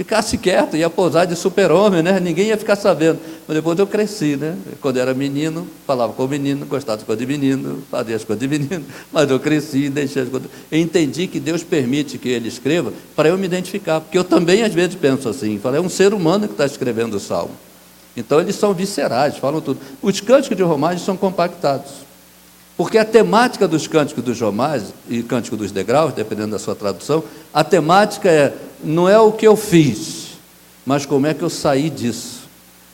[0.00, 2.18] Ficasse quieto, ia posar de super-homem, né?
[2.18, 3.18] Ninguém ia ficar sabendo.
[3.46, 4.56] Mas depois eu cresci, né?
[4.80, 8.40] Quando era menino, falava com o menino, gostava das coisas de menino, fazia as coisas
[8.40, 8.82] de menino,
[9.12, 10.48] mas eu cresci deixei as coisas.
[10.72, 14.62] Eu entendi que Deus permite que ele escreva para eu me identificar, porque eu também
[14.62, 17.52] às vezes penso assim, falo, é um ser humano que está escrevendo o salmo.
[18.16, 19.80] Então eles são viscerais, falam tudo.
[20.00, 21.90] Os cânticos de romagem são compactados.
[22.80, 27.22] Porque a temática dos cânticos dos romais e cântico dos degraus, dependendo da sua tradução,
[27.52, 30.38] a temática é não é o que eu fiz,
[30.86, 32.48] mas como é que eu saí disso.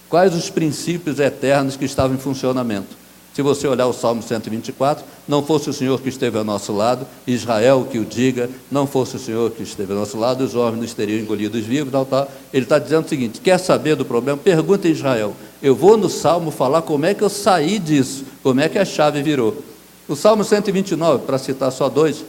[0.08, 2.96] Quais os princípios eternos que estavam em funcionamento.
[3.32, 7.06] Se você olhar o Salmo 124, não fosse o Senhor que esteve ao nosso lado,
[7.24, 10.80] Israel que o diga, não fosse o Senhor que esteve ao nosso lado, os homens
[10.80, 12.28] nos teriam engolido vivos, tal, tal.
[12.52, 14.36] Ele está dizendo o seguinte: quer saber do problema?
[14.36, 15.36] Pergunta a Israel.
[15.62, 18.84] Eu vou no Salmo falar como é que eu saí disso, como é que a
[18.84, 19.75] chave virou.
[20.08, 22.24] O Salmo 129, para citar só dois,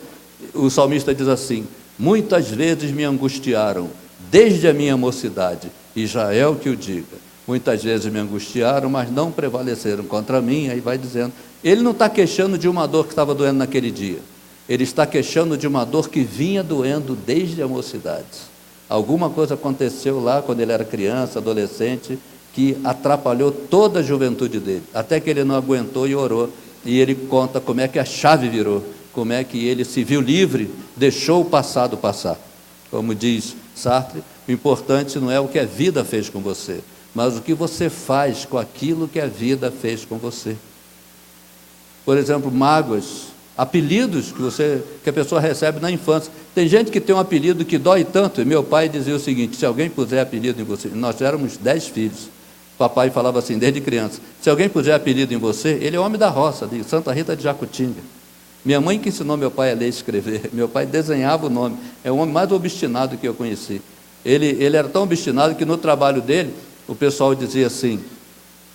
[0.53, 3.89] o salmista diz assim: Muitas vezes me angustiaram,
[4.31, 7.27] desde a minha mocidade, Israel que o diga.
[7.47, 10.69] Muitas vezes me angustiaram, mas não prevaleceram contra mim.
[10.69, 11.31] Aí vai dizendo.
[11.63, 14.19] Ele não está queixando de uma dor que estava doendo naquele dia.
[14.67, 18.25] Ele está queixando de uma dor que vinha doendo desde a mocidade.
[18.89, 22.19] Alguma coisa aconteceu lá quando ele era criança, adolescente,
[22.53, 26.49] que atrapalhou toda a juventude dele, até que ele não aguentou e orou
[26.85, 30.21] e ele conta como é que a chave virou, como é que ele se viu
[30.21, 32.37] livre, deixou o passado passar.
[32.89, 36.79] Como diz Sartre, o importante não é o que a vida fez com você,
[37.13, 40.55] mas o que você faz com aquilo que a vida fez com você.
[42.05, 46.31] Por exemplo, mágoas, apelidos que você que a pessoa recebe na infância.
[46.53, 48.41] Tem gente que tem um apelido que dói tanto.
[48.41, 51.87] E meu pai dizia o seguinte: se alguém puser apelido em você, nós éramos dez
[51.87, 52.29] filhos.
[52.77, 56.29] Papai falava assim desde criança: se alguém puser apelido em você, ele é homem da
[56.29, 58.01] roça, de Santa Rita de Jacutinga.
[58.63, 60.49] Minha mãe que ensinou meu pai a ler e escrever.
[60.51, 61.77] Meu pai desenhava o nome.
[62.03, 63.81] É o homem mais obstinado que eu conheci.
[64.25, 66.53] Ele, ele era tão obstinado que no trabalho dele,
[66.85, 68.03] o pessoal dizia assim: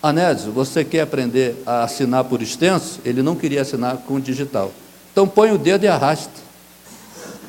[0.03, 3.01] Anésio, você quer aprender a assinar por extenso?
[3.05, 4.73] Ele não queria assinar com digital.
[5.13, 6.41] Então põe o dedo e arrasta.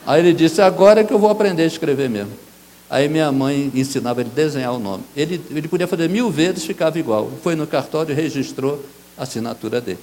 [0.05, 2.33] Aí ele disse: agora é que eu vou aprender a escrever mesmo.
[2.93, 5.03] Aí minha mãe ensinava ele a desenhar o nome.
[5.17, 7.27] Ele, ele podia fazer mil vezes, ficava igual.
[7.41, 8.85] Foi no cartório e registrou
[9.17, 9.97] a assinatura dele.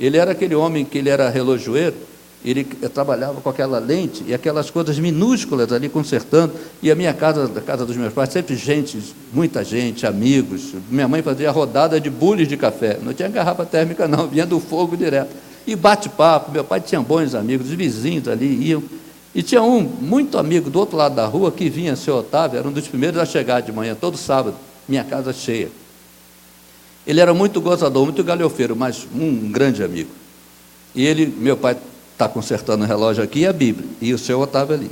[0.00, 1.96] Ele era aquele homem que ele era relojoeiro,
[2.42, 6.54] ele trabalhava com aquela lente e aquelas coisas minúsculas ali consertando.
[6.82, 8.98] E a minha casa, a casa dos meus pais, sempre gente,
[9.30, 10.72] muita gente, amigos.
[10.88, 12.98] Minha mãe fazia rodada de bules de café.
[13.02, 15.36] Não tinha garrafa térmica, não, vinha do fogo direto.
[15.66, 16.52] E bate-papo.
[16.52, 18.82] Meu pai tinha bons amigos, os vizinhos ali iam.
[19.38, 22.66] E tinha um muito amigo do outro lado da rua que vinha, seu Otávio, era
[22.66, 24.56] um dos primeiros a chegar de manhã, todo sábado,
[24.88, 25.70] minha casa cheia.
[27.06, 30.10] Ele era muito gozador, muito galhofeiro, mas um grande amigo.
[30.92, 31.76] E ele, meu pai
[32.14, 34.90] está consertando o relógio aqui e a Bíblia, e o seu Otávio ali.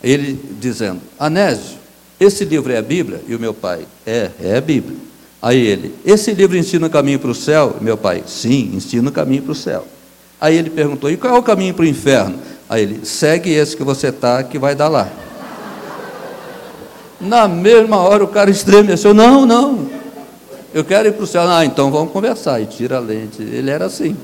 [0.00, 1.76] Ele dizendo: Anésio,
[2.20, 3.20] esse livro é a Bíblia?
[3.26, 4.98] E o meu pai: É, é a Bíblia.
[5.42, 7.76] Aí ele: Esse livro ensina o caminho para o céu?
[7.80, 9.84] Meu pai: Sim, ensina o caminho para o céu.
[10.40, 12.38] Aí ele perguntou: E qual é o caminho para o inferno?
[12.70, 15.08] Aí ele: Segue esse que você está, que vai dar lá.
[17.20, 19.90] Na mesma hora o cara estremeceu: Não, não,
[20.72, 21.42] eu quero ir para o céu.
[21.48, 22.60] Ah, então vamos conversar.
[22.60, 23.42] E tira a lente.
[23.42, 24.16] Ele era assim,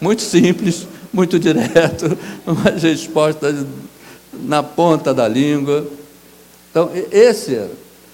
[0.00, 3.64] muito simples, muito direto, umas respostas
[4.32, 5.86] na ponta da língua.
[6.72, 7.70] Então, esse era.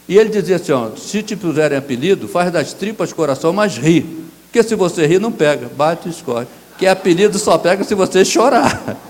[0.07, 4.03] E ele dizia assim: ó, se te puserem apelido, faz das tripas coração, mas ri.
[4.45, 6.47] Porque se você rir, não pega, bate e escorre.
[6.77, 8.99] Que apelido só pega se você chorar.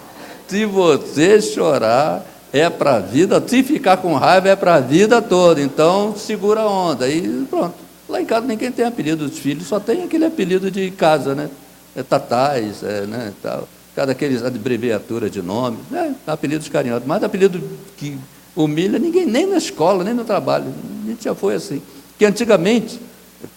[0.50, 3.40] Se você chorar, é para a vida.
[3.46, 5.62] Se ficar com raiva, é para a vida toda.
[5.62, 7.08] Então, segura a onda.
[7.08, 7.76] E pronto.
[8.08, 11.48] Lá em casa ninguém tem apelido dos filhos, só tem aquele apelido de casa, né?
[11.94, 13.68] É tatais, é, né, tal.
[13.94, 16.16] Cada aqueles abreviatura de nome, né?
[16.26, 17.06] apelidos carinhosos.
[17.06, 17.62] Mas apelido
[17.96, 18.18] que
[18.56, 20.66] humilha ninguém, nem na escola, nem no trabalho.
[21.04, 21.80] A gente já foi assim.
[22.18, 23.00] Que antigamente,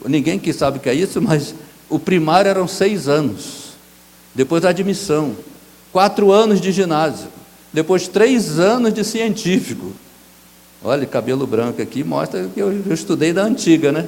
[0.06, 1.56] ninguém que sabe o que é isso, mas
[1.90, 3.74] o primário eram seis anos.
[4.36, 5.36] Depois a admissão.
[5.94, 7.28] Quatro anos de ginásio.
[7.72, 9.94] Depois três anos de científico.
[10.84, 14.08] Olha, cabelo branco aqui mostra que eu, eu estudei da antiga, né?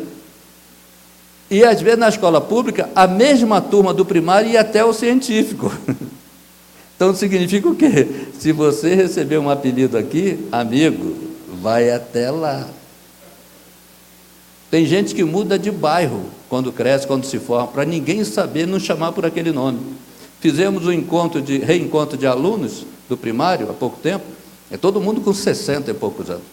[1.49, 5.71] E às vezes na escola pública, a mesma turma do primário ia até o científico.
[6.95, 8.07] Então significa o quê?
[8.39, 11.13] Se você receber um apelido aqui, amigo,
[11.61, 12.65] vai até lá.
[14.71, 18.79] Tem gente que muda de bairro quando cresce, quando se forma, para ninguém saber não
[18.79, 19.79] chamar por aquele nome.
[20.39, 24.25] Fizemos um encontro de reencontro de alunos do primário há pouco tempo,
[24.69, 26.43] é todo mundo com 60 e poucos anos.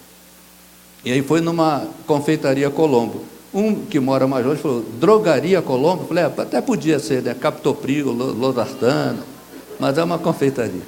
[1.05, 3.25] E aí foi numa confeitaria Colombo.
[3.53, 6.05] Um que mora mais longe falou, drogaria Colombo?
[6.05, 7.35] Eu falei, é, até podia ser, né?
[7.35, 9.19] Captopril, Losartana,
[9.79, 10.83] mas é uma confeitaria.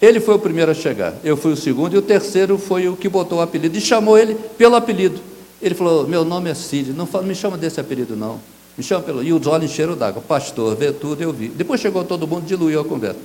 [0.00, 2.96] Ele foi o primeiro a chegar, eu fui o segundo, e o terceiro foi o
[2.96, 5.20] que botou o apelido, e chamou ele pelo apelido.
[5.60, 8.40] Ele falou, meu nome é Cid, não me chama desse apelido não,
[8.76, 9.22] me chama pelo...
[9.22, 11.48] E os olhos encheram d'água, pastor, vê tudo, eu vi.
[11.48, 13.20] Depois chegou todo mundo, diluiu a conversa.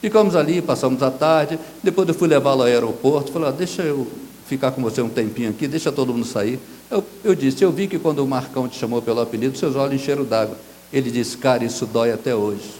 [0.00, 4.06] Ficamos ali, passamos a tarde, depois eu fui levá-lo ao aeroporto, falei, ah, deixa eu
[4.46, 6.58] ficar com você um tempinho aqui, deixa todo mundo sair.
[6.90, 9.94] Eu, eu disse, eu vi que quando o Marcão te chamou pelo apelido, seus olhos
[9.94, 10.56] encheram d'água.
[10.92, 12.70] Ele disse, cara, isso dói até hoje.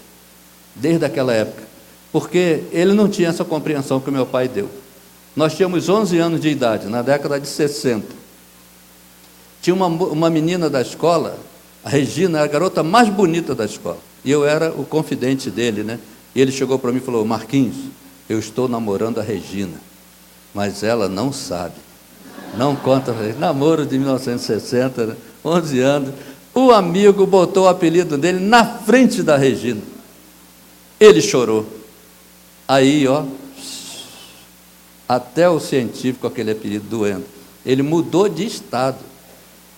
[0.75, 1.63] Desde aquela época.
[2.11, 4.69] Porque ele não tinha essa compreensão que o meu pai deu.
[5.35, 8.05] Nós tínhamos 11 anos de idade, na década de 60.
[9.61, 11.39] Tinha uma, uma menina da escola,
[11.83, 13.99] a Regina, era a garota mais bonita da escola.
[14.23, 15.99] E eu era o confidente dele, né?
[16.33, 17.75] E ele chegou para mim e falou: Marquinhos,
[18.29, 19.79] eu estou namorando a Regina,
[20.53, 21.75] mas ela não sabe.
[22.57, 25.15] Não conta, namoro de 1960, né?
[25.43, 26.13] 11 anos.
[26.53, 29.81] O amigo botou o apelido dele na frente da Regina.
[30.99, 31.65] Ele chorou.
[32.67, 33.25] Aí, ó,
[35.09, 37.25] até o científico, aquele apelido doendo.
[37.65, 38.97] Ele mudou de estado.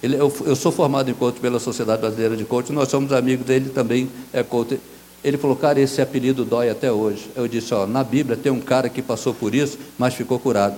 [0.06, 3.44] Ele, eu, eu, sou formado em coach pela Sociedade Brasileira de Coach, nós somos amigos
[3.44, 4.80] dele também, é coach.
[5.24, 7.28] Ele falou, cara, esse apelido dói até hoje.
[7.36, 10.76] Eu disse, ó, na Bíblia tem um cara que passou por isso, mas ficou curado.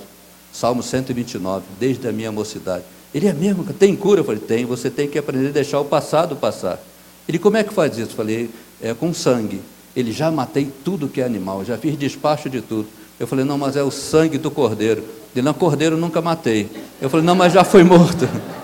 [0.54, 2.86] Salmo 129, desde a minha mocidade.
[3.14, 4.22] Ele é mesmo, tem cura?
[4.22, 6.82] Eu falei, tem, você tem que aprender a deixar o passado passar.
[7.28, 8.12] Ele, como é que faz isso?
[8.12, 8.50] Eu falei,
[8.82, 9.60] é com sangue.
[9.94, 12.88] Ele, já matei tudo que é animal, já fiz despacho de tudo.
[13.20, 15.04] Eu falei, não, mas é o sangue do cordeiro.
[15.36, 16.70] Ele, não, cordeiro nunca matei.
[17.02, 18.26] Eu falei, não, mas já foi morto.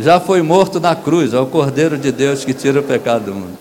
[0.00, 3.34] já foi morto na cruz, é o cordeiro de Deus que tira o pecado do
[3.34, 3.58] mundo.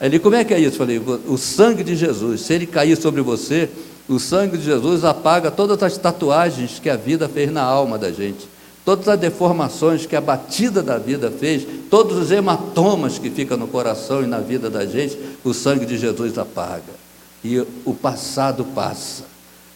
[0.00, 0.76] Ele, como é que é isso?
[0.76, 3.68] Eu falei, o sangue de Jesus, se ele cair sobre você,
[4.08, 8.10] o sangue de Jesus apaga todas as tatuagens que a vida fez na alma da
[8.10, 8.48] gente,
[8.84, 13.68] todas as deformações que a batida da vida fez, todos os hematomas que ficam no
[13.68, 17.00] coração e na vida da gente, o sangue de Jesus apaga.
[17.44, 19.24] E o passado passa.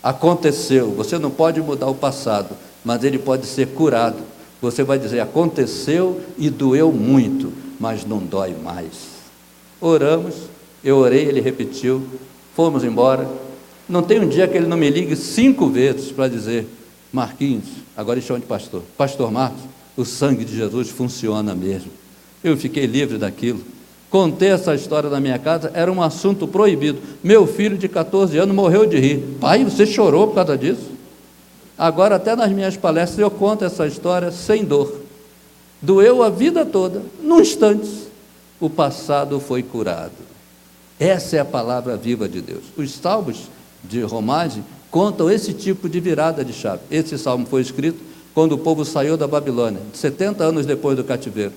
[0.02, 2.50] Aconteceu, você não pode mudar o passado,
[2.84, 4.18] mas ele pode ser curado.
[4.64, 9.14] Você vai dizer: aconteceu e doeu muito, mas não dói mais.
[9.78, 10.34] Oramos,
[10.82, 12.02] eu orei, ele repetiu,
[12.56, 13.28] fomos embora,
[13.86, 16.66] não tem um dia que ele não me ligue cinco vezes para dizer:
[17.12, 18.82] Marquinhos, agora chama de pastor.
[18.96, 19.60] Pastor Marcos,
[19.98, 21.90] o sangue de Jesus funciona mesmo.
[22.42, 23.60] Eu fiquei livre daquilo.
[24.08, 27.00] Contei essa história na minha casa, era um assunto proibido.
[27.22, 29.36] Meu filho de 14 anos morreu de rir.
[29.38, 30.93] Pai, você chorou por causa disso?
[31.76, 35.00] Agora, até nas minhas palestras, eu conto essa história sem dor.
[35.82, 37.90] Doeu a vida toda, num instante,
[38.60, 40.12] o passado foi curado.
[40.98, 42.62] Essa é a palavra viva de Deus.
[42.76, 43.50] Os salmos
[43.82, 46.82] de romagem contam esse tipo de virada de chave.
[46.90, 48.00] Esse salmo foi escrito
[48.32, 51.52] quando o povo saiu da Babilônia, 70 anos depois do cativeiro.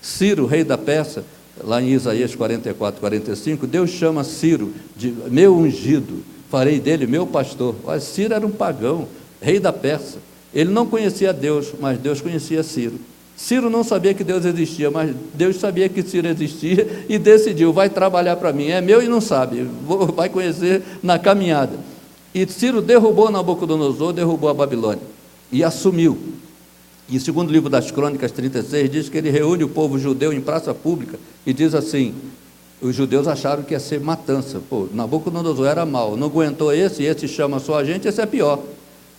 [0.00, 1.24] Ciro, rei da Pérsia,
[1.62, 7.74] lá em Isaías 44, 45, Deus chama Ciro de meu ungido, farei dele meu pastor.
[7.84, 9.08] Olha, Ciro era um pagão,
[9.40, 10.20] rei da Pérsia.
[10.54, 12.98] Ele não conhecia Deus, mas Deus conhecia Ciro.
[13.38, 17.88] Ciro não sabia que Deus existia, mas Deus sabia que Ciro existia e decidiu: vai
[17.88, 18.68] trabalhar para mim.
[18.68, 19.64] É meu e não sabe,
[20.14, 21.78] vai conhecer na caminhada.
[22.34, 25.02] E Ciro derrubou Nabucodonosor, derrubou a Babilônia
[25.52, 26.18] e assumiu.
[27.08, 30.74] E segundo livro das Crônicas 36 diz que ele reúne o povo judeu em praça
[30.74, 32.14] pública e diz assim:
[32.82, 34.60] os judeus acharam que ia ser matança.
[34.68, 38.60] Pô, Nabucodonosor era mau, não aguentou esse, esse chama só a gente, esse é pior.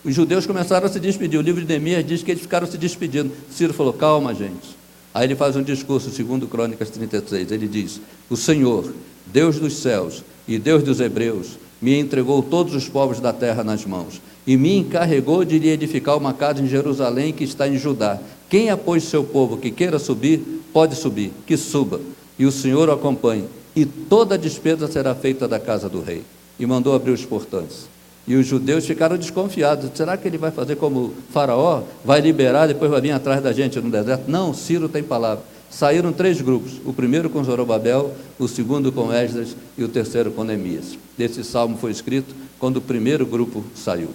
[0.04, 1.38] Os judeus começaram a se despedir.
[1.38, 3.30] O livro de Neemias diz que eles ficaram se despedindo.
[3.50, 4.78] Ciro falou: calma, gente.
[5.12, 7.52] Aí ele faz um discurso, segundo Crônicas 36.
[7.52, 8.92] Ele diz: O Senhor,
[9.26, 13.84] Deus dos céus e Deus dos hebreus, me entregou todos os povos da terra nas
[13.84, 18.18] mãos e me encarregou de lhe edificar uma casa em Jerusalém que está em Judá.
[18.48, 20.40] Quem após seu povo que queira subir,
[20.72, 22.00] pode subir, que suba,
[22.38, 23.44] e o Senhor o acompanhe,
[23.76, 26.22] e toda a despesa será feita da casa do rei.
[26.58, 27.88] E mandou abrir os portões.
[28.30, 29.90] E os judeus ficaram desconfiados.
[29.92, 31.82] Será que ele vai fazer como Faraó?
[32.04, 34.30] Vai liberar, depois vai vir atrás da gente no deserto?
[34.30, 35.42] Não, Ciro tem palavra.
[35.68, 40.44] Saíram três grupos: o primeiro com Zorobabel, o segundo com Esdras e o terceiro com
[40.44, 40.96] Neemias.
[41.18, 44.10] Esse salmo foi escrito quando o primeiro grupo saiu,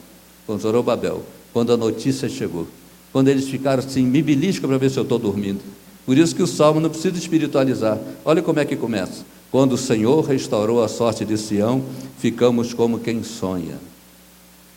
[0.47, 2.69] com Zorobabel, quando a notícia chegou.
[3.11, 5.59] Quando eles ficaram assim, me belisca para ver se eu estou dormindo.
[6.05, 7.99] Por isso que o salmo não precisa espiritualizar.
[8.23, 9.25] Olha como é que começa.
[9.51, 11.83] Quando o Senhor restaurou a sorte de Sião,
[12.17, 13.75] ficamos como quem sonha.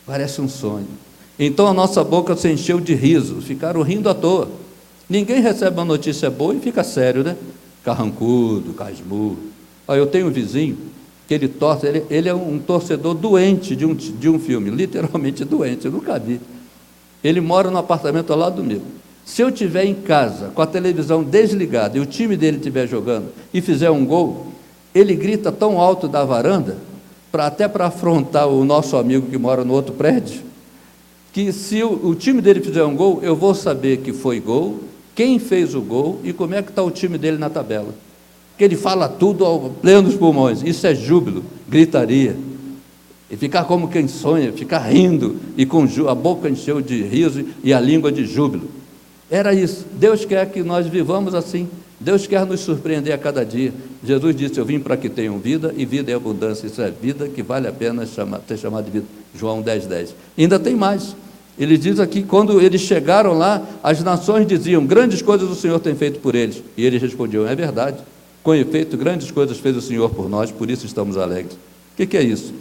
[0.09, 0.87] Parece um sonho.
[1.37, 4.49] Então a nossa boca se encheu de riso, ficaram rindo à toa.
[5.07, 7.37] Ninguém recebe uma notícia boa e fica sério, né?
[7.85, 9.37] Carrancudo, casmurro.
[9.87, 10.79] Eu tenho um vizinho
[11.27, 15.45] que ele torce, ele, ele é um torcedor doente de um, de um filme, literalmente
[15.45, 16.41] doente, eu nunca vi.
[17.23, 18.81] Ele mora no apartamento ao lado do meu.
[19.23, 23.27] Se eu estiver em casa com a televisão desligada e o time dele estiver jogando
[23.53, 24.47] e fizer um gol,
[24.91, 26.88] ele grita tão alto da varanda
[27.31, 30.41] pra, até para afrontar o nosso amigo que mora no outro prédio,
[31.31, 34.79] que se o, o, time dele fizer um gol, eu vou saber que foi gol,
[35.15, 37.93] quem fez o gol e como é que está o time dele na tabela.
[38.57, 40.61] Que ele fala tudo ao pleno dos pulmões.
[40.63, 42.35] Isso é júbilo, gritaria.
[43.29, 47.71] E ficar como quem sonha, ficar rindo e com a boca encheu de riso e
[47.71, 48.67] a língua de júbilo.
[49.29, 49.85] Era isso.
[49.93, 51.69] Deus quer que nós vivamos assim.
[51.99, 53.73] Deus quer nos surpreender a cada dia.
[54.03, 56.65] Jesus disse: Eu vim para que tenham vida e vida em abundância.
[56.65, 59.05] Isso é vida que vale a pena chamar, ter chamado de vida.
[59.35, 60.15] João 10, 10.
[60.37, 61.15] E ainda tem mais.
[61.57, 65.93] Ele diz aqui: quando eles chegaram lá, as nações diziam: Grandes coisas o Senhor tem
[65.93, 66.63] feito por eles.
[66.77, 67.97] E eles respondiam: É verdade.
[68.41, 71.53] Com efeito, grandes coisas fez o Senhor por nós, por isso estamos alegres.
[71.53, 72.53] O que, que é isso?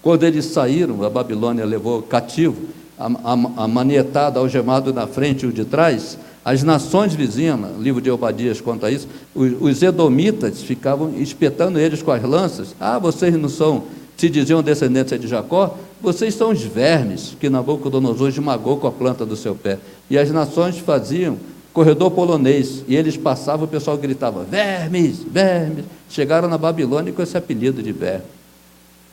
[0.00, 2.56] Quando eles saíram, a Babilônia levou cativo,
[2.96, 8.00] a, a, a manietada, algemado na frente e o de trás, as nações vizinhas, livro
[8.00, 12.74] de Obadias conta isso, os, os edomitas ficavam espetando eles com as lanças.
[12.80, 13.84] Ah, vocês não são,
[14.16, 19.24] se diziam descendentes de Jacó, vocês são os vermes que Nabucodonosor esmagou com a planta
[19.24, 19.78] do seu pé.
[20.10, 21.38] E as nações faziam
[21.72, 25.84] corredor polonês, e eles passavam, o pessoal gritava: vermes, vermes.
[26.10, 28.24] Chegaram na Babilônia com esse apelido de verme.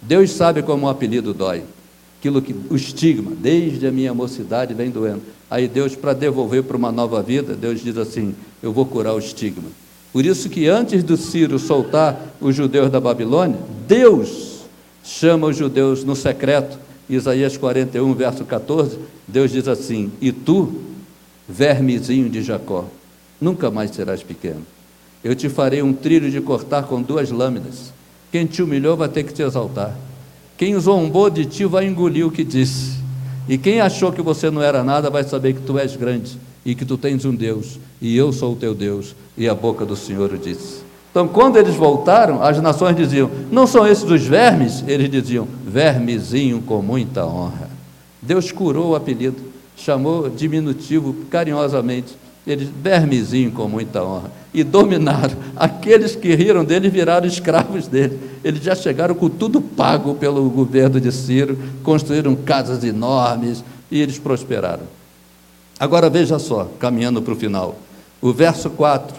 [0.02, 1.64] Deus sabe como o apelido dói.
[2.20, 5.22] Aquilo que o estigma, desde a minha mocidade, vem doendo.
[5.50, 9.20] Aí Deus, para devolver para uma nova vida, Deus diz assim: Eu vou curar o
[9.20, 9.70] estigma.
[10.12, 13.58] Por isso que antes do Ciro soltar os judeus da Babilônia,
[13.88, 14.60] Deus
[15.04, 16.78] chama os judeus no secreto.
[17.10, 20.82] Isaías 41, verso 14, Deus diz assim: E tu,
[21.48, 22.86] vermezinho de Jacó,
[23.42, 24.62] nunca mais serás pequeno.
[25.24, 27.92] Eu te farei um trilho de cortar com duas lâminas.
[28.32, 29.98] Quem te humilhou vai ter que te exaltar.
[30.60, 33.00] Quem zombou de ti vai engolir o que disse.
[33.48, 36.76] E quem achou que você não era nada vai saber que tu és grande e
[36.76, 39.96] que tu tens um Deus, e eu sou o teu Deus, e a boca do
[39.96, 40.82] Senhor o disse.
[41.10, 44.84] Então, quando eles voltaram, as nações diziam: Não são esses os vermes?
[44.86, 47.70] Eles diziam: Vermezinho com muita honra.
[48.22, 49.42] Deus curou o apelido,
[49.78, 52.18] chamou diminutivo carinhosamente
[52.52, 55.36] eles, vermezinho com muita honra, e dominaram.
[55.56, 58.20] Aqueles que riram dele viraram escravos dele.
[58.44, 64.18] Eles já chegaram com tudo pago pelo governo de Ciro, construíram casas enormes e eles
[64.18, 64.84] prosperaram.
[65.80, 67.78] Agora veja só, caminhando para o final.
[68.22, 69.16] O verso 4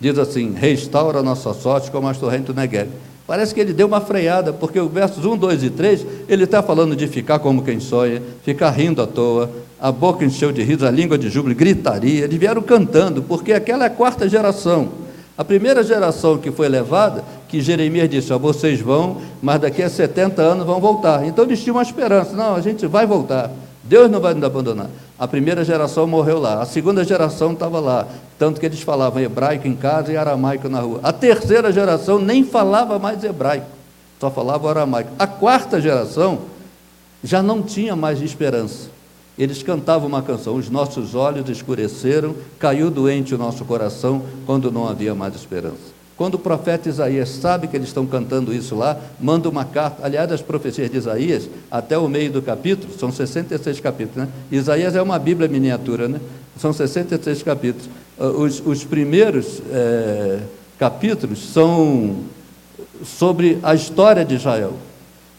[0.00, 2.88] diz assim: Restaura nossa sorte como as torrentes do Negev.
[3.26, 6.62] Parece que ele deu uma freada, porque o versos 1, 2 e 3, ele está
[6.62, 9.50] falando de ficar como quem sonha, ficar rindo à toa,
[9.80, 12.24] a boca encheu de riso, a língua de júbilo, gritaria.
[12.24, 14.88] Eles vieram cantando, porque aquela é a quarta geração.
[15.36, 19.90] A primeira geração que foi levada, que Jeremias disse: ó, vocês vão, mas daqui a
[19.90, 21.26] 70 anos vão voltar.
[21.26, 23.50] Então eles tinham uma esperança: não, a gente vai voltar.
[23.84, 24.88] Deus não vai nos abandonar.
[25.18, 28.06] A primeira geração morreu lá, a segunda geração estava lá,
[28.38, 31.00] tanto que eles falavam hebraico em casa e aramaico na rua.
[31.02, 33.66] A terceira geração nem falava mais hebraico,
[34.18, 35.10] só falava aramaico.
[35.18, 36.40] A quarta geração
[37.22, 38.95] já não tinha mais esperança.
[39.38, 44.88] Eles cantavam uma canção: Os nossos olhos escureceram, caiu doente o nosso coração quando não
[44.88, 45.96] havia mais esperança.
[46.16, 50.02] Quando o profeta Isaías sabe que eles estão cantando isso lá, manda uma carta.
[50.02, 54.26] Aliás, as profecias de Isaías, até o meio do capítulo, são 66 capítulos.
[54.26, 54.28] Né?
[54.50, 56.18] Isaías é uma Bíblia miniatura, né?
[56.58, 57.90] são 66 capítulos.
[58.18, 60.40] Ah, os, os primeiros é,
[60.78, 62.16] capítulos são
[63.04, 64.72] sobre a história de Israel.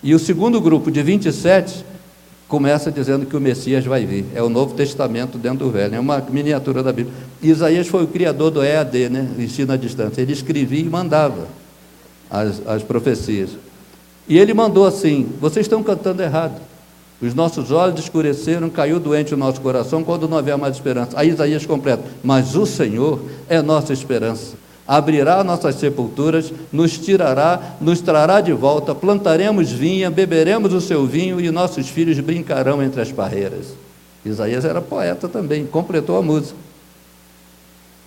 [0.04, 1.84] E o segundo grupo, de 27,
[2.48, 4.26] começa dizendo que o Messias vai vir.
[4.34, 7.14] É o Novo Testamento dentro do Velho, é uma miniatura da Bíblia.
[7.42, 9.30] Isaías foi o criador do EAD, né?
[9.38, 10.22] ensino à distância.
[10.22, 11.48] Ele escrevia e mandava
[12.30, 13.52] as, as profecias.
[14.28, 16.60] E ele mandou assim: vocês estão cantando errado.
[17.20, 21.12] Os nossos olhos escureceram, caiu doente o nosso coração quando não havia mais esperança.
[21.16, 23.20] Aí Isaías completa: Mas o Senhor
[23.50, 30.74] é nossa esperança abrirá nossas sepulturas, nos tirará, nos trará de volta, plantaremos vinha, beberemos
[30.74, 33.74] o seu vinho e nossos filhos brincarão entre as parreiras.
[34.26, 36.58] Isaías era poeta também, completou a música.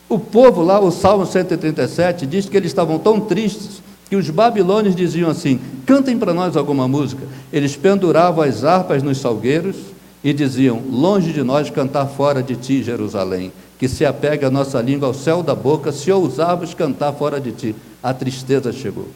[0.08, 4.96] O povo lá, o Salmo 137, diz que eles estavam tão tristes que os babilônios
[4.96, 7.22] diziam assim: cantem para nós alguma música.
[7.52, 9.76] Eles penduravam as harpas nos salgueiros
[10.24, 14.78] e diziam: longe de nós cantar fora de ti, Jerusalém que se apega a nossa
[14.82, 17.74] língua ao céu da boca, se ousarmos cantar fora de ti.
[18.02, 19.08] A tristeza chegou.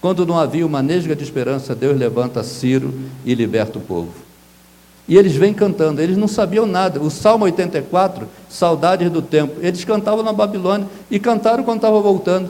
[0.00, 2.94] Quando não havia uma nesga de esperança, Deus levanta Ciro
[3.26, 4.14] e liberta o povo.
[5.06, 6.98] E eles vêm cantando, eles não sabiam nada.
[6.98, 12.48] O Salmo 84, Saudades do Tempo, eles cantavam na Babilônia e cantaram quando estavam voltando.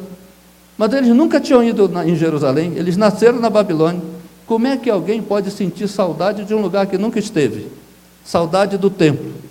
[0.79, 4.03] Mas eles nunca tinham ido em Jerusalém, eles nasceram na Babilônia.
[4.47, 7.67] Como é que alguém pode sentir saudade de um lugar que nunca esteve?
[8.25, 9.46] Saudade do templo.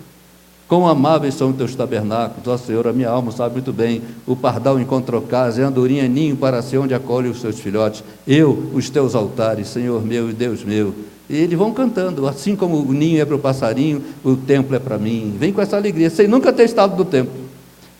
[0.68, 4.02] Quão amáveis são os teus tabernáculos, ó Senhor, a minha alma sabe muito bem.
[4.26, 8.02] O pardal encontrou casa, e a andorinha ninho para ser onde acolhe os seus filhotes.
[8.26, 10.92] Eu, os teus altares, Senhor meu e Deus meu.
[11.30, 14.78] E eles vão cantando, assim como o ninho é para o passarinho, o templo é
[14.80, 15.36] para mim.
[15.38, 17.32] Vem com essa alegria, sem nunca ter estado no templo.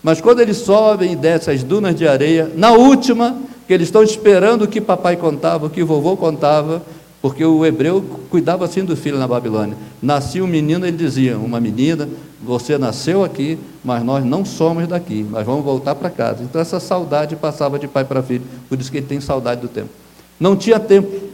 [0.03, 3.37] Mas quando eles sobem e descem as dunas de areia, na última,
[3.67, 6.83] que eles estão esperando o que papai contava, o que vovô contava,
[7.21, 9.77] porque o hebreu cuidava assim do filho na Babilônia.
[10.01, 12.09] Nascia um menino, ele dizia, uma menina,
[12.47, 16.43] você nasceu aqui, mas nós não somos daqui, mas vamos voltar para casa.
[16.43, 19.69] Então essa saudade passava de pai para filho, por isso que ele tem saudade do
[19.69, 19.91] tempo.
[20.39, 21.27] Não tinha tempo.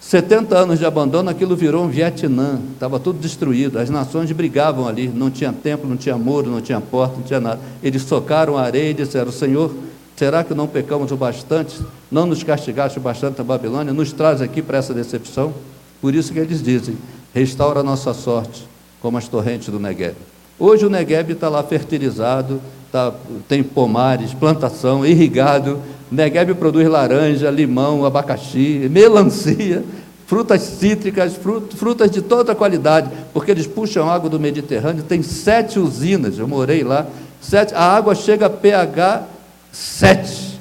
[0.00, 5.08] 70 anos de abandono, aquilo virou um Vietnã, estava tudo destruído, as nações brigavam ali,
[5.08, 7.60] não tinha templo, não tinha muro, não tinha porta, não tinha nada.
[7.82, 9.72] Eles socaram a areia e disseram: Senhor,
[10.16, 11.80] será que não pecamos o bastante?
[12.10, 13.92] Não nos castigaste o bastante a Babilônia?
[13.92, 15.54] Nos traz aqui para essa decepção?
[16.00, 16.98] Por isso que eles dizem:
[17.32, 18.66] restaura a nossa sorte,
[19.02, 20.14] como as torrentes do Negueb.
[20.58, 23.12] Hoje o Negueb está lá fertilizado, tá,
[23.48, 25.80] tem pomares, plantação, irrigado.
[26.10, 29.82] Negueb produz laranja, limão, abacaxi, melancia,
[30.26, 31.34] frutas cítricas,
[31.74, 35.02] frutas de toda qualidade, porque eles puxam água do Mediterrâneo.
[35.02, 37.06] Tem sete usinas, eu morei lá.
[37.40, 39.24] Sete, a água chega a pH
[39.72, 40.51] 7.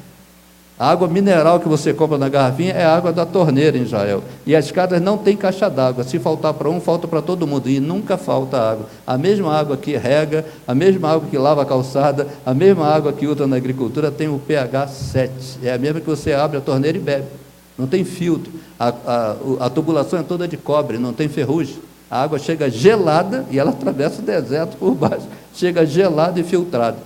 [0.82, 4.24] A água mineral que você compra na garrafinha é água da torneira em Israel.
[4.48, 6.04] E as casas não têm caixa d'água.
[6.04, 7.70] Se faltar para um, falta para todo mundo.
[7.70, 8.88] E nunca falta água.
[9.06, 13.14] A mesma água que rega, a mesma água que lava a calçada, a mesma água
[13.14, 15.60] que usa na agricultura tem o pH 7.
[15.62, 17.28] É a mesma que você abre a torneira e bebe.
[17.78, 18.52] Não tem filtro.
[18.80, 21.76] A, a, a tubulação é toda de cobre, não tem ferrugem.
[22.10, 25.28] A água chega gelada e ela atravessa o deserto por baixo.
[25.54, 26.98] Chega gelada e filtrada.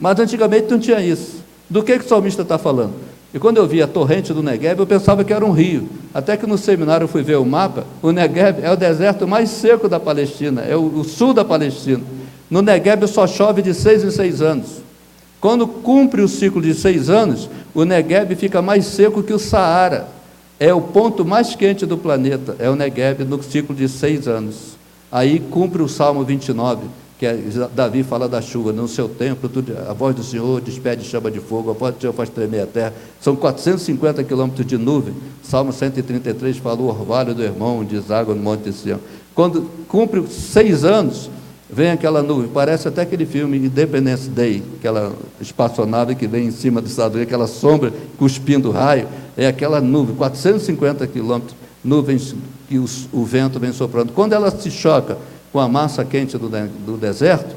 [0.00, 1.44] Mas antigamente não tinha isso.
[1.68, 2.94] Do que, que o salmista está falando?
[3.34, 5.88] E quando eu vi a torrente do Negev, eu pensava que era um rio.
[6.14, 9.50] Até que no seminário eu fui ver o mapa, o Negev é o deserto mais
[9.50, 12.02] seco da Palestina, é o, o sul da Palestina.
[12.48, 14.80] No Negev só chove de seis em seis anos.
[15.40, 20.08] Quando cumpre o ciclo de seis anos, o Negev fica mais seco que o Saara.
[20.58, 24.76] É o ponto mais quente do planeta, é o Negev no ciclo de seis anos.
[25.12, 26.86] Aí cumpre o Salmo 29
[27.18, 27.38] que é,
[27.74, 31.40] Davi fala da chuva, no seu templo, tudo, a voz do Senhor despede chama de
[31.40, 32.94] fogo, a voz do Senhor faz tremer a terra.
[33.20, 35.14] São 450 quilômetros de nuvem.
[35.42, 39.00] Salmo 133 fala o orvalho do irmão deságua no Monte de Sião.
[39.34, 41.30] Quando cumpre seis anos,
[41.70, 46.80] vem aquela nuvem, parece até aquele filme Independence Day, aquela espaçonave que vem em cima
[46.80, 52.34] do Estado, aquela sombra cuspindo raio, é aquela nuvem, 450 quilômetros, nuvens
[52.68, 54.12] que o vento vem soprando.
[54.12, 55.18] Quando ela se choca,
[55.56, 57.56] com a massa quente do, do deserto,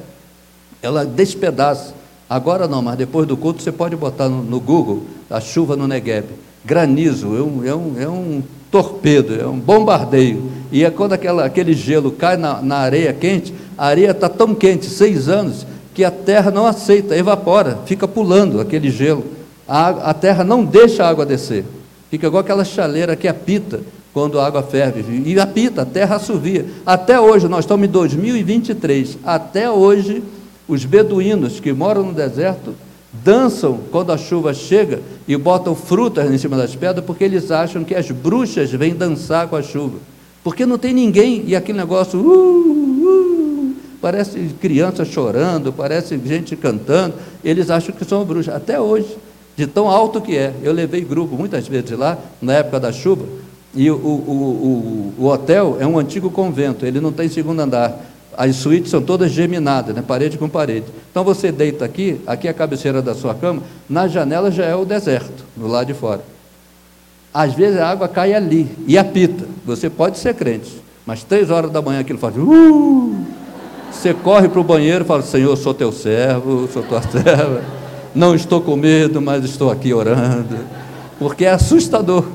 [0.81, 1.93] ela despedaça.
[2.29, 5.85] Agora não, mas depois do culto você pode botar no, no Google a chuva no
[5.85, 6.27] Negev.
[6.63, 8.41] Granizo, é um, é, um, é um
[8.71, 10.49] torpedo, é um bombardeio.
[10.71, 14.55] E é quando aquela, aquele gelo cai na, na areia quente, a areia está tão
[14.55, 19.25] quente, seis anos, que a terra não aceita, evapora, fica pulando aquele gelo.
[19.67, 21.65] A, a terra não deixa a água descer.
[22.09, 23.81] Fica igual aquela chaleira que apita
[24.13, 25.03] quando a água ferve.
[25.25, 26.65] E apita, a terra assovia.
[26.85, 30.23] Até hoje, nós estamos em 2023, até hoje,
[30.67, 32.73] os beduínos que moram no deserto
[33.11, 37.83] dançam quando a chuva chega e botam frutas em cima das pedras porque eles acham
[37.83, 39.97] que as bruxas vêm dançar com a chuva.
[40.43, 47.15] Porque não tem ninguém e aquele negócio, uh, uh, parece criança chorando, parece gente cantando,
[47.43, 49.17] eles acham que são bruxas, até hoje,
[49.57, 50.53] de tão alto que é.
[50.63, 53.25] Eu levei grupo muitas vezes lá, na época da chuva,
[53.75, 57.99] e o, o, o, o hotel é um antigo convento, ele não tem segundo andar.
[58.35, 60.03] As suítes são todas geminadas, né?
[60.05, 60.85] parede com parede.
[61.11, 64.75] Então você deita aqui, aqui é a cabeceira da sua cama, na janela já é
[64.75, 66.21] o deserto, do lado de fora.
[67.33, 69.45] Às vezes a água cai ali e apita.
[69.65, 72.35] Você pode ser crente, mas três horas da manhã aquilo faz.
[72.37, 73.15] Uh!
[73.91, 77.61] Você corre para o banheiro e fala: Senhor, sou teu servo, sou tua serva.
[78.15, 80.57] Não estou com medo, mas estou aqui orando.
[81.19, 82.25] Porque é assustador.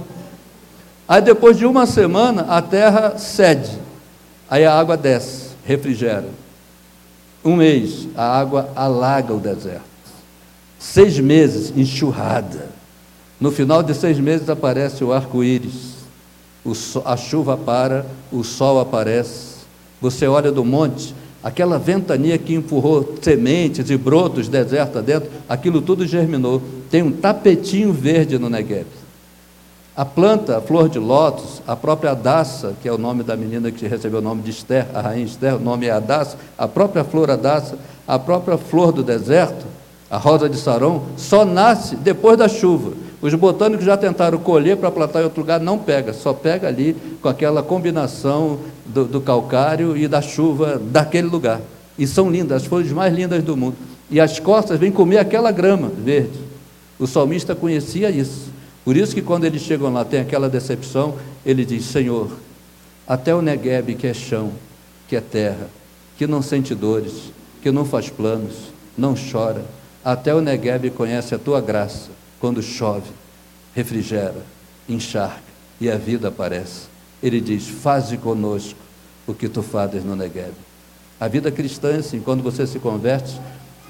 [1.07, 3.79] Aí depois de uma semana a terra cede.
[4.49, 6.29] Aí a água desce refrigera.
[7.45, 9.83] Um mês, a água alaga o deserto.
[10.79, 12.69] Seis meses, enxurrada.
[13.41, 15.95] No final de seis meses aparece o arco-íris.
[17.05, 19.55] A chuva para, o sol aparece.
[20.01, 26.07] Você olha do monte, aquela ventania que empurrou sementes e brotos deserto adentro, aquilo tudo
[26.07, 26.63] germinou.
[26.91, 28.87] Tem um tapetinho verde no Negev.
[29.97, 33.71] A planta, a flor de lótus, a própria Adassa, que é o nome da menina
[33.71, 37.05] que recebeu o nome de Esther, a rainha Esther, o nome é Adassa, a própria
[37.05, 39.65] flor Adassa, a própria flor do deserto,
[40.11, 42.93] a rosa de Saron, só nasce depois da chuva.
[43.23, 46.97] Os botânicos já tentaram colher para plantar em outro lugar, não pega, só pega ali
[47.23, 51.61] com aquela combinação do, do calcário e da chuva daquele lugar.
[51.97, 53.77] E são lindas, as flores mais lindas do mundo.
[54.11, 56.41] E as costas vêm comer aquela grama verde.
[56.99, 58.54] O salmista conhecia isso.
[58.85, 62.31] Por isso que quando eles chegam lá, tem aquela decepção, ele diz: Senhor,
[63.07, 64.53] até o Negueb, que é chão,
[65.09, 65.69] que é terra,
[66.19, 67.33] que não sente dores,
[67.63, 69.65] que não faz planos, não chora,
[70.05, 73.11] até o Negueb conhece a tua graça, quando chove,
[73.75, 74.45] refrigera,
[74.87, 75.43] encharca
[75.81, 76.89] e a vida aparece.
[77.23, 78.79] Ele diz: Faze conosco
[79.27, 80.53] o que tu fazes no Negueb.
[81.19, 83.41] A vida cristã, é assim, quando você se converte,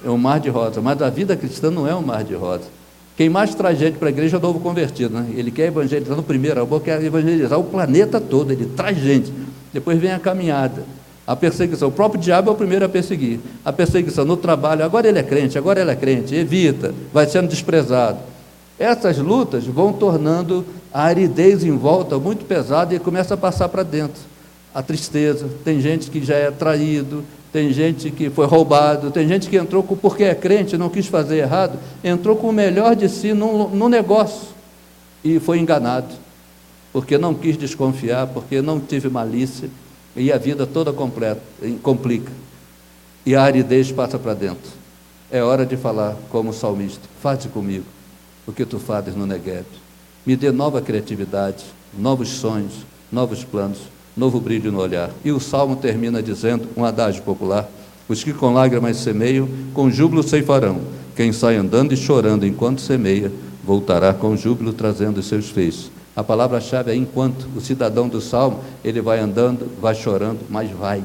[0.05, 2.69] é um mar de rosa, mas a vida cristã não é um mar de rosa.
[3.17, 5.15] Quem mais traz gente para a igreja é o novo convertido.
[5.15, 5.35] Né?
[5.37, 9.33] Ele quer evangelizar no primeiro, eu quer evangelizar o planeta todo, ele traz gente.
[9.73, 10.85] Depois vem a caminhada,
[11.27, 11.89] a perseguição.
[11.89, 13.39] O próprio diabo é o primeiro a perseguir.
[13.65, 17.49] A perseguição no trabalho, agora ele é crente, agora ele é crente, evita, vai sendo
[17.49, 18.19] desprezado.
[18.79, 23.85] Essas lutas vão tornando a aridez em volta muito pesada e começa a passar para
[23.85, 24.21] dentro.
[24.75, 27.23] A tristeza, tem gente que já é traído,
[27.55, 31.07] tem gente que foi roubado, tem gente que entrou com, porque é crente, não quis
[31.07, 34.49] fazer errado, entrou com o melhor de si no negócio
[35.23, 36.13] e foi enganado,
[36.93, 39.71] porque não quis desconfiar, porque não tive malícia,
[40.17, 41.41] e a vida toda completa,
[41.81, 42.33] complica.
[43.25, 44.73] E a aridez passa para dentro.
[45.31, 47.87] É hora de falar como salmista: faze comigo
[48.49, 49.65] o que tu fazes no Negev.
[50.27, 51.65] Me dê nova criatividade,
[51.97, 53.79] novos sonhos, novos planos
[54.17, 55.11] novo brilho no olhar.
[55.25, 57.69] E o salmo termina dizendo, um adágio popular:
[58.09, 60.81] Os que com lágrimas semeiam, com júbilo ceifarão.
[61.17, 63.31] Quem sai andando e chorando enquanto semeia,
[63.63, 65.91] voltará com júbilo trazendo os seus feixes.
[66.17, 67.49] A palavra-chave é enquanto.
[67.57, 71.03] O cidadão do salmo, ele vai andando, vai chorando, mas vai.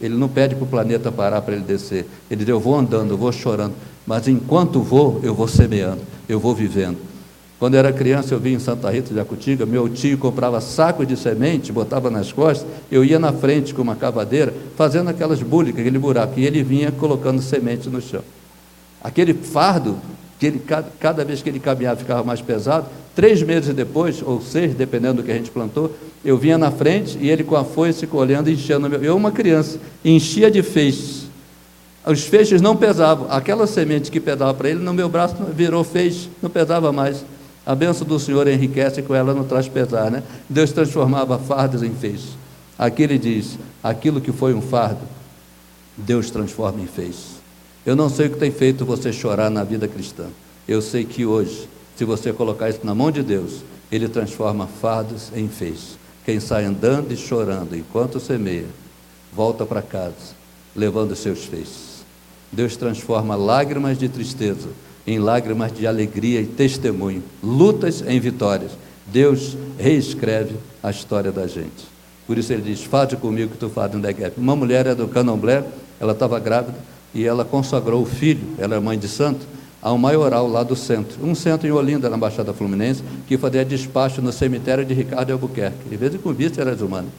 [0.00, 2.06] Ele não pede para o planeta parar para ele descer.
[2.30, 3.74] Ele diz: Eu vou andando, eu vou chorando,
[4.06, 7.11] mas enquanto vou, eu vou semeando, eu vou vivendo.
[7.62, 11.06] Quando eu era criança, eu vim em Santa Rita de Acutiga, meu tio comprava saco
[11.06, 15.80] de semente, botava nas costas, eu ia na frente com uma cavadeira, fazendo aquelas búlicas,
[15.80, 18.22] aquele buraco, e ele vinha colocando semente no chão.
[19.00, 19.96] Aquele fardo,
[20.40, 20.62] que ele,
[20.98, 25.22] cada, vez que ele caminhava ficava mais pesado, três meses depois, ou seis, dependendo do
[25.22, 25.94] que a gente plantou,
[26.24, 28.90] eu vinha na frente e ele com a foice colhendo, enchendo.
[28.90, 31.26] Meu, eu, uma criança, enchia de feixes.
[32.04, 33.28] Os feixes não pesavam.
[33.30, 37.24] Aquela semente que pesava para ele, no meu braço virou feixe, não pesava mais.
[37.64, 40.22] A bênção do Senhor enriquece com ela não traz pesar, né?
[40.48, 42.30] Deus transformava fardos em feixes.
[42.76, 45.02] Aqui ele diz: aquilo que foi um fardo,
[45.96, 47.40] Deus transforma em feixes.
[47.86, 50.26] Eu não sei o que tem feito você chorar na vida cristã.
[50.66, 55.30] Eu sei que hoje, se você colocar isso na mão de Deus, Ele transforma fardos
[55.34, 55.98] em feixes.
[56.24, 58.66] Quem sai andando e chorando enquanto semeia,
[59.32, 60.34] volta para casa,
[60.74, 62.04] levando seus feixes.
[62.50, 64.68] Deus transforma lágrimas de tristeza
[65.06, 68.72] em lágrimas de alegria e testemunho, lutas em vitórias.
[69.06, 71.92] Deus reescreve a história da gente.
[72.26, 74.34] Por isso ele diz: Fade comigo que tu fazes no Negev.
[74.38, 75.64] Uma mulher é do candomblé,
[76.00, 76.78] ela estava grávida
[77.14, 79.44] e ela consagrou o filho, ela é mãe de santo,
[79.82, 81.24] a um maioral lá do centro.
[81.24, 85.92] Um centro em Olinda, na Baixada Fluminense, que fazia despacho no cemitério de Ricardo Albuquerque.
[85.92, 87.10] Em vez de com vísceras humanas.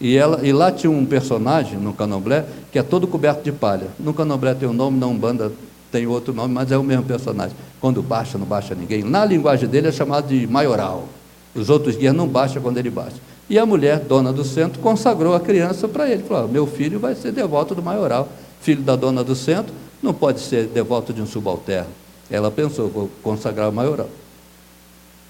[0.00, 3.88] E, ela, e lá tinha um personagem no candomblé que é todo coberto de palha.
[3.98, 5.50] No candomblé tem um nome, na Umbanda
[5.90, 7.56] tem outro nome, mas é o mesmo personagem.
[7.80, 9.02] Quando baixa, não baixa ninguém.
[9.02, 11.08] Na linguagem dele é chamado de maioral.
[11.54, 13.16] Os outros guias não baixam quando ele baixa.
[13.48, 16.22] E a mulher, dona do centro, consagrou a criança para ele.
[16.22, 18.28] Falou: meu filho vai ser devoto do maioral.
[18.60, 19.72] Filho da dona do centro
[20.02, 21.90] não pode ser devoto de um subalterno.
[22.30, 24.08] Ela pensou: vou consagrar o maioral.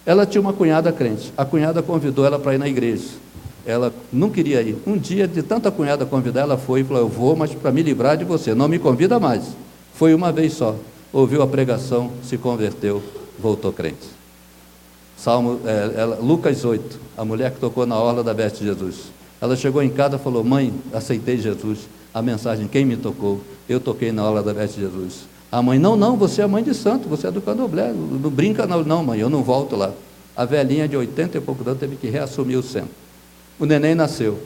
[0.04, 1.32] Ela tinha uma cunhada crente.
[1.36, 3.04] A cunhada convidou ela para ir na igreja.
[3.64, 4.76] Ela não queria ir.
[4.86, 7.82] Um dia, de tanta cunhada convidar, ela foi e falou: Eu vou, mas para me
[7.82, 8.54] livrar de você.
[8.54, 9.44] Não me convida mais.
[9.99, 10.76] Foi uma vez só.
[11.12, 13.03] Ouviu a pregação, se converteu,
[13.36, 14.07] voltou crente.
[15.16, 19.11] Salmo, é, ela, Lucas 8, a mulher que tocou na orla da veste de Jesus.
[19.40, 21.88] Ela chegou em casa e falou: Mãe, aceitei Jesus.
[22.14, 23.40] A mensagem: Quem me tocou?
[23.68, 25.26] Eu toquei na orla da veste de Jesus.
[25.51, 27.92] A mãe: Não, não, você é mãe de santo, você é do candomblé.
[27.92, 29.92] Não brinca, não, não, mãe, eu não volto lá.
[30.36, 32.94] A velhinha de 80 e pouco anos teve que reassumir o centro.
[33.59, 34.38] O neném nasceu,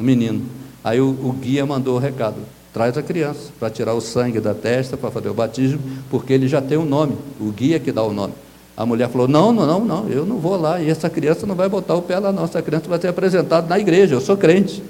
[0.00, 0.46] o menino.
[0.82, 2.36] Aí o, o guia mandou o recado:
[2.72, 6.48] traz a criança para tirar o sangue da testa, para fazer o batismo, porque ele
[6.48, 8.34] já tem um nome, o guia que dá o nome.
[8.78, 10.80] A mulher falou: Não, não, não, não, eu não vou lá.
[10.80, 12.44] E essa criança não vai botar o pé lá, não.
[12.44, 14.80] Essa criança vai ser apresentada na igreja, eu sou crente.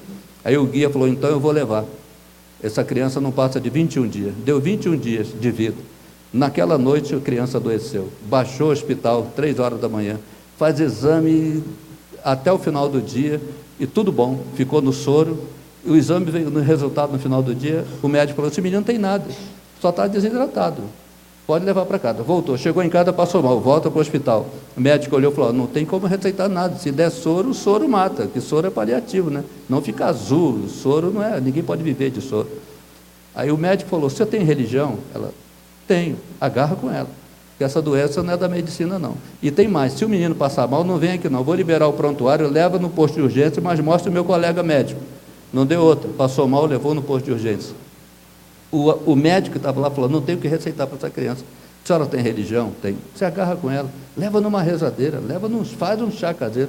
[0.44, 1.86] Aí o guia falou: Então eu vou levar.
[2.62, 4.34] Essa criança não passa de 21 dias.
[4.44, 5.76] Deu 21 dias de vida.
[6.30, 8.10] Naquela noite a criança adoeceu.
[8.28, 10.18] Baixou o hospital, três horas da manhã.
[10.58, 11.64] Faz exame
[12.22, 13.40] até o final do dia
[13.80, 14.44] e tudo bom.
[14.54, 15.38] Ficou no soro.
[15.84, 17.84] O exame veio no resultado no final do dia.
[18.02, 19.24] O médico falou: Esse menino não tem nada,
[19.80, 20.82] só está desidratado.
[21.48, 22.22] Pode levar para casa.
[22.22, 24.46] Voltou, chegou em casa, passou mal, volta para o hospital.
[24.76, 26.76] O médico olhou e falou: não tem como receitar nada.
[26.76, 29.42] Se der soro, o soro mata, que soro é paliativo, né?
[29.66, 32.50] Não fica azul, o soro não é, ninguém pode viver de soro.
[33.34, 34.98] Aí o médico falou: você tem religião?
[35.14, 35.32] Ela,
[35.86, 37.08] tenho, agarra com ela.
[37.56, 39.14] Que essa doença não é da medicina, não.
[39.42, 41.42] E tem mais: se o menino passar mal, não vem aqui não.
[41.42, 45.00] Vou liberar o prontuário, leva no posto de urgência, mas mostra o meu colega médico.
[45.52, 46.08] Não deu outra.
[46.16, 47.74] Passou mal, levou no posto de urgência.
[48.70, 51.44] O, o médico que estava lá falou: não tenho o que receitar para essa criança.
[51.82, 52.72] A senhora tem religião?
[52.82, 52.96] Tem.
[53.14, 56.68] Você agarra com ela, leva numa rezadeira, leva nos, faz um chá caseiro,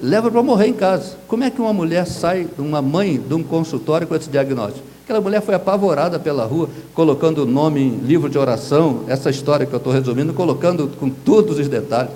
[0.00, 1.16] leva para morrer em casa.
[1.26, 4.86] Como é que uma mulher sai, uma mãe de um consultório com esse diagnóstico?
[5.02, 9.66] Aquela mulher foi apavorada pela rua, colocando o nome em livro de oração, essa história
[9.66, 12.12] que eu estou resumindo, colocando com todos os detalhes,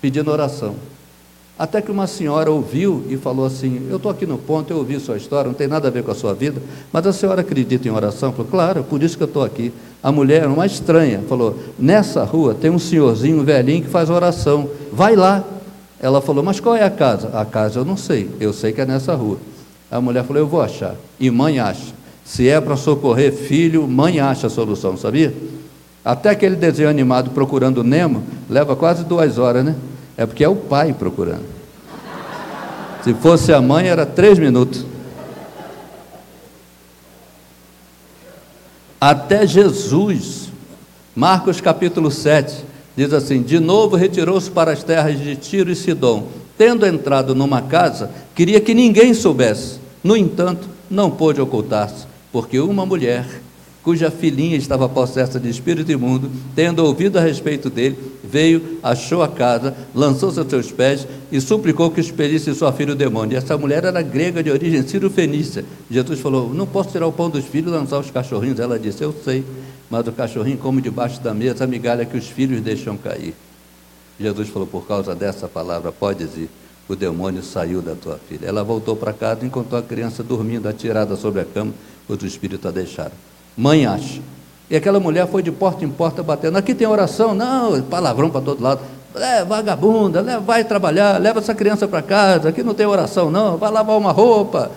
[0.00, 0.76] pedindo oração.
[1.58, 4.98] Até que uma senhora ouviu e falou assim: Eu estou aqui no ponto, eu ouvi
[4.98, 6.60] sua história, não tem nada a ver com a sua vida,
[6.92, 8.32] mas a senhora acredita em oração?
[8.32, 9.72] Falou: Claro, por isso que eu estou aqui.
[10.02, 14.68] A mulher, uma estranha, falou: Nessa rua tem um senhorzinho um velhinho que faz oração,
[14.92, 15.44] vai lá.
[16.00, 17.28] Ela falou: Mas qual é a casa?
[17.28, 19.38] A casa eu não sei, eu sei que é nessa rua.
[19.90, 20.96] A mulher falou: Eu vou achar.
[21.20, 21.92] E mãe acha.
[22.24, 25.34] Se é para socorrer filho, mãe acha a solução, sabia?
[26.04, 29.76] Até aquele desenho animado procurando Nemo leva quase duas horas, né?
[30.22, 31.44] É porque é o pai procurando.
[33.02, 34.86] Se fosse a mãe, era três minutos.
[39.00, 40.48] Até Jesus,
[41.12, 42.64] Marcos capítulo 7,
[42.96, 46.28] diz assim: De novo retirou-se para as terras de Tiro e Sidom.
[46.56, 49.80] Tendo entrado numa casa, queria que ninguém soubesse.
[50.04, 53.41] No entanto, não pôde ocultar-se, porque uma mulher
[53.82, 59.28] cuja filhinha estava possessa de espírito imundo, tendo ouvido a respeito dele, veio, achou a
[59.28, 63.34] casa, lançou-se aos seus pés e suplicou que expelisse sua filha o demônio.
[63.34, 65.64] E essa mulher era grega de origem cirofenícia.
[65.90, 68.60] Jesus falou: Não posso tirar o pão dos filhos e lançar os cachorrinhos.
[68.60, 69.44] Ela disse: Eu sei,
[69.90, 73.34] mas o cachorrinho come debaixo da mesa a migalha que os filhos deixam cair.
[74.18, 76.48] Jesus falou: Por causa dessa palavra, pode ir.
[76.88, 78.46] O demônio saiu da tua filha.
[78.46, 81.72] Ela voltou para casa e encontrou a criança dormindo, atirada sobre a cama,
[82.08, 83.31] os espíritos a deixaram.
[83.56, 84.20] Mãe acha.
[84.70, 86.56] E aquela mulher foi de porta em porta batendo.
[86.56, 87.34] Aqui tem oração?
[87.34, 88.80] Não, palavrão para todo lado.
[89.14, 92.48] É, vagabunda, vai trabalhar, leva essa criança para casa.
[92.48, 93.58] Aqui não tem oração, não.
[93.58, 94.70] Vai lavar uma roupa.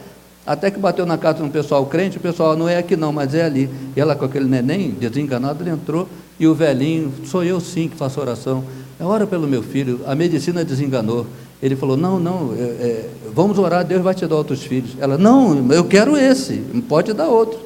[0.45, 3.11] Até que bateu na casa de um pessoal crente, o pessoal não é aqui não,
[3.11, 3.69] mas é ali.
[3.95, 6.07] E ela com aquele neném desenganado, ele entrou
[6.39, 8.63] e o velhinho, sou eu sim que faço oração.
[8.99, 11.25] É ora pelo meu filho, a medicina desenganou.
[11.63, 14.91] Ele falou: Não, não, é, é, vamos orar, Deus vai te dar outros filhos.
[14.99, 16.57] Ela: Não, eu quero esse,
[16.87, 17.59] pode dar outro.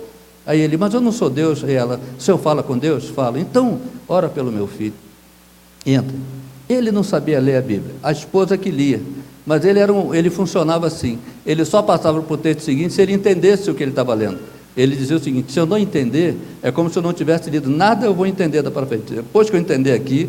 [0.49, 1.63] Aí ele, mas eu não sou Deus.
[1.63, 3.07] Aí ela, o senhor fala com Deus?
[3.07, 3.39] Fala.
[3.39, 4.95] Então, ora pelo meu filho.
[5.85, 6.15] Entra.
[6.67, 8.99] Ele não sabia ler a Bíblia, a esposa que lia.
[9.45, 11.19] Mas ele, era um, ele funcionava assim.
[11.45, 14.39] Ele só passava para o texto seguinte se ele entendesse o que ele estava lendo.
[14.75, 17.69] Ele dizia o seguinte: se eu não entender, é como se eu não tivesse lido
[17.69, 19.13] nada, eu vou entender da para frente.
[19.13, 20.27] Depois que eu entender aqui,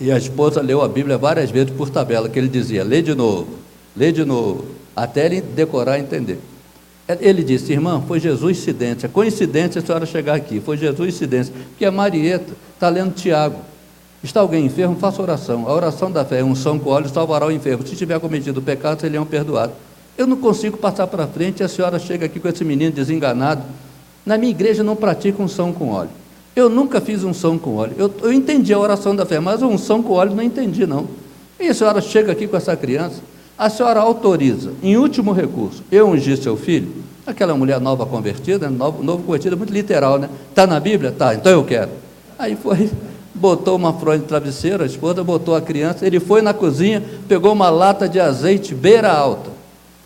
[0.00, 3.14] e a esposa leu a Bíblia várias vezes por tabela, que ele dizia: lê de
[3.14, 3.46] novo,
[3.96, 4.64] lê de novo.
[4.96, 6.40] até ele decorar e entender.
[7.20, 11.84] Ele disse, irmã, foi Jesus incidência, coincidência a senhora chegar aqui, foi Jesus incidência, porque
[11.86, 13.56] a Marieta está lendo Tiago.
[14.22, 14.96] Está alguém enfermo?
[14.96, 15.66] Faça oração.
[15.68, 17.86] A oração da fé, unção com óleo, salvará o enfermo.
[17.86, 19.72] Se tiver cometido pecado, ele é um perdoado.
[20.18, 23.62] Eu não consigo passar para frente e a senhora chega aqui com esse menino desenganado.
[24.26, 26.10] Na minha igreja não pratica unção com óleo.
[26.56, 27.94] Eu nunca fiz unção com óleo.
[27.96, 31.06] Eu, eu entendi a oração da fé, mas a unção com óleo não entendi, não.
[31.60, 33.22] E a senhora chega aqui com essa criança,
[33.58, 36.92] a senhora autoriza, em último recurso, eu ungir seu filho,
[37.26, 40.28] aquela mulher nova convertida, novo, novo convertida, muito literal, né?
[40.48, 41.10] Está na Bíblia?
[41.10, 41.90] Tá, então eu quero.
[42.38, 42.88] Aí foi,
[43.34, 47.52] botou uma fronha de travesseiro, a esposa botou a criança, ele foi na cozinha, pegou
[47.52, 49.50] uma lata de azeite beira alta.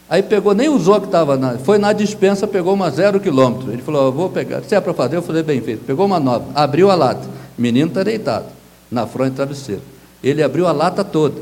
[0.08, 1.56] Aí pegou, nem usou que estava na.
[1.58, 3.72] Foi na dispensa, pegou uma zero quilômetro.
[3.72, 4.62] Ele falou: vou pegar.
[4.62, 5.86] Se é para fazer, eu falei bem feito.
[5.86, 7.26] Pegou uma nova, abriu a lata.
[7.56, 8.44] O menino está deitado,
[8.90, 9.80] na fronha de travesseiro.
[10.22, 11.40] Ele abriu a lata toda.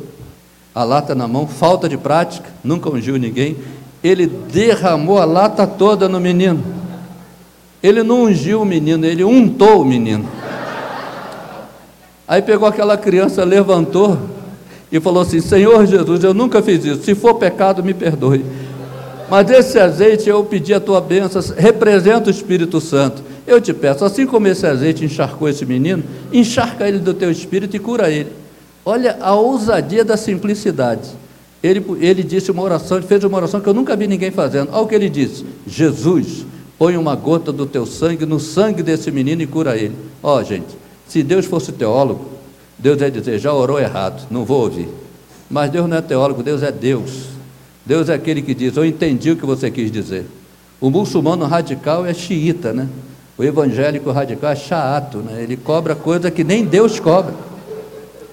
[0.80, 3.54] A lata na mão, falta de prática, nunca ungiu ninguém.
[4.02, 6.64] Ele derramou a lata toda no menino.
[7.82, 10.24] Ele não ungiu o menino, ele untou o menino.
[12.26, 14.18] Aí pegou aquela criança, levantou
[14.90, 17.02] e falou assim: Senhor Jesus, eu nunca fiz isso.
[17.02, 18.42] Se for pecado, me perdoe.
[19.28, 23.22] Mas esse azeite eu pedi a tua bênção, representa o Espírito Santo.
[23.46, 26.02] Eu te peço, assim como esse azeite encharcou esse menino,
[26.32, 28.39] encharca ele do teu espírito e cura ele.
[28.84, 31.10] Olha a ousadia da simplicidade.
[31.62, 34.70] Ele, ele disse uma oração, fez uma oração que eu nunca vi ninguém fazendo.
[34.72, 36.46] Olha o que ele disse: Jesus,
[36.78, 39.94] põe uma gota do teu sangue no sangue desse menino e cura ele.
[40.22, 40.74] Ó, oh, gente,
[41.06, 42.26] se Deus fosse teólogo,
[42.78, 44.88] Deus ia dizer: já orou errado, não vou ouvir.
[45.50, 47.30] Mas Deus não é teólogo, Deus é Deus.
[47.84, 50.24] Deus é aquele que diz: Eu entendi o que você quis dizer.
[50.80, 52.88] O muçulmano radical é xiita, né?
[53.36, 55.42] O evangélico radical é chato, né?
[55.42, 57.34] Ele cobra coisa que nem Deus cobra.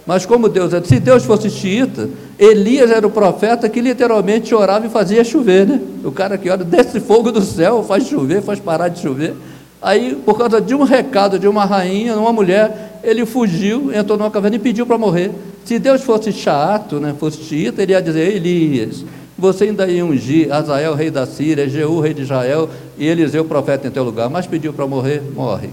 [0.08, 4.86] Mas como Deus é, se Deus fosse xiita, Elias era o profeta que literalmente orava
[4.86, 5.82] e fazia chover, né?
[6.02, 9.36] O cara que ora, desce fogo do céu, faz chover, faz parar de chover.
[9.82, 14.32] Aí, por causa de um recado de uma rainha, uma mulher, ele fugiu, entrou numa
[14.32, 15.30] caverna e pediu para morrer.
[15.66, 19.04] Se Deus fosse chato, né, fosse xiita, ele ia dizer: Elias,
[19.38, 23.86] você ainda ia ungir Azael, rei da Síria, Jeú, rei de Israel, e Eliseu, profeta
[23.86, 25.70] em teu lugar, mas pediu para morrer, morre.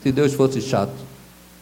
[0.00, 1.07] Se Deus fosse chato.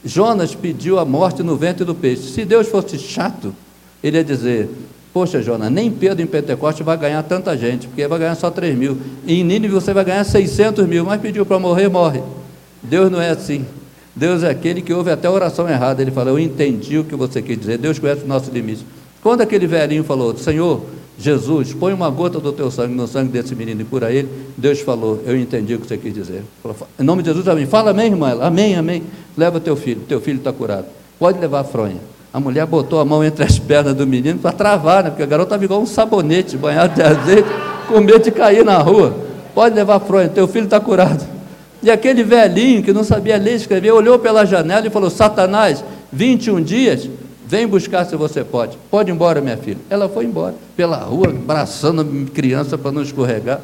[0.07, 2.30] Jonas pediu a morte no ventre do peixe.
[2.30, 3.52] Se Deus fosse chato,
[4.02, 4.70] ele ia dizer:
[5.12, 8.76] Poxa, Jonas, nem Pedro em Pentecoste vai ganhar tanta gente, porque vai ganhar só 3
[8.76, 8.98] mil.
[9.26, 12.22] E em Nínive você vai ganhar 600 mil, mas pediu para morrer, morre.
[12.82, 13.64] Deus não é assim.
[14.14, 16.00] Deus é aquele que ouve até a oração errada.
[16.00, 17.76] Ele fala, eu entendi o que você quis dizer.
[17.76, 18.86] Deus conhece o nosso limite.
[19.22, 20.82] Quando aquele velhinho falou, Senhor,
[21.18, 24.80] Jesus, põe uma gota do teu sangue no sangue desse menino e cura ele, Deus
[24.80, 26.42] falou, eu entendi o que você quis dizer.
[26.62, 27.66] Falou, em nome de Jesus, amém.
[27.66, 28.38] Fala amém, irmã.
[28.40, 29.02] Amém, amém.
[29.36, 30.86] Leva teu filho, teu filho está curado.
[31.18, 32.00] Pode levar a fronha.
[32.32, 35.10] A mulher botou a mão entre as pernas do menino para travar, né?
[35.10, 37.48] porque a garota estava igual um sabonete banhado de azeite,
[37.88, 39.16] com medo de cair na rua.
[39.54, 41.26] Pode levar a fronha, teu filho está curado.
[41.82, 45.82] E aquele velhinho que não sabia ler e escrever, olhou pela janela e falou: Satanás,
[46.12, 47.08] 21 dias,
[47.47, 48.76] vem buscar se você pode.
[48.90, 49.80] Pode ir embora, minha filha.
[49.88, 53.61] Ela foi embora, pela rua, abraçando a criança para não escorregar.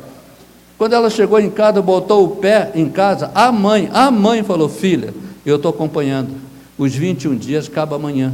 [0.79, 4.69] Quando ela chegou em casa, botou o pé em casa, a mãe, a mãe falou:
[4.69, 5.15] Filha,
[5.45, 6.31] eu estou acompanhando.
[6.79, 8.33] Os 21 dias acaba amanhã.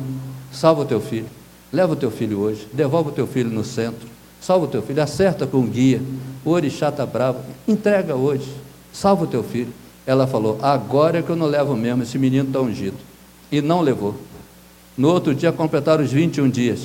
[0.52, 1.26] Salva o teu filho.
[1.72, 2.66] Leva o teu filho hoje.
[2.72, 4.08] Devolve o teu filho no centro.
[4.40, 5.02] Salva o teu filho.
[5.02, 6.00] Acerta com o guia.
[6.44, 7.40] O orixá está bravo.
[7.66, 8.48] Entrega hoje.
[8.92, 9.72] Salva o teu filho.
[10.06, 12.02] Ela falou: Agora é que eu não levo mesmo.
[12.02, 12.96] Esse menino está ungido.
[13.52, 14.14] E não levou.
[14.98, 16.80] No outro dia completaram os 21 dias.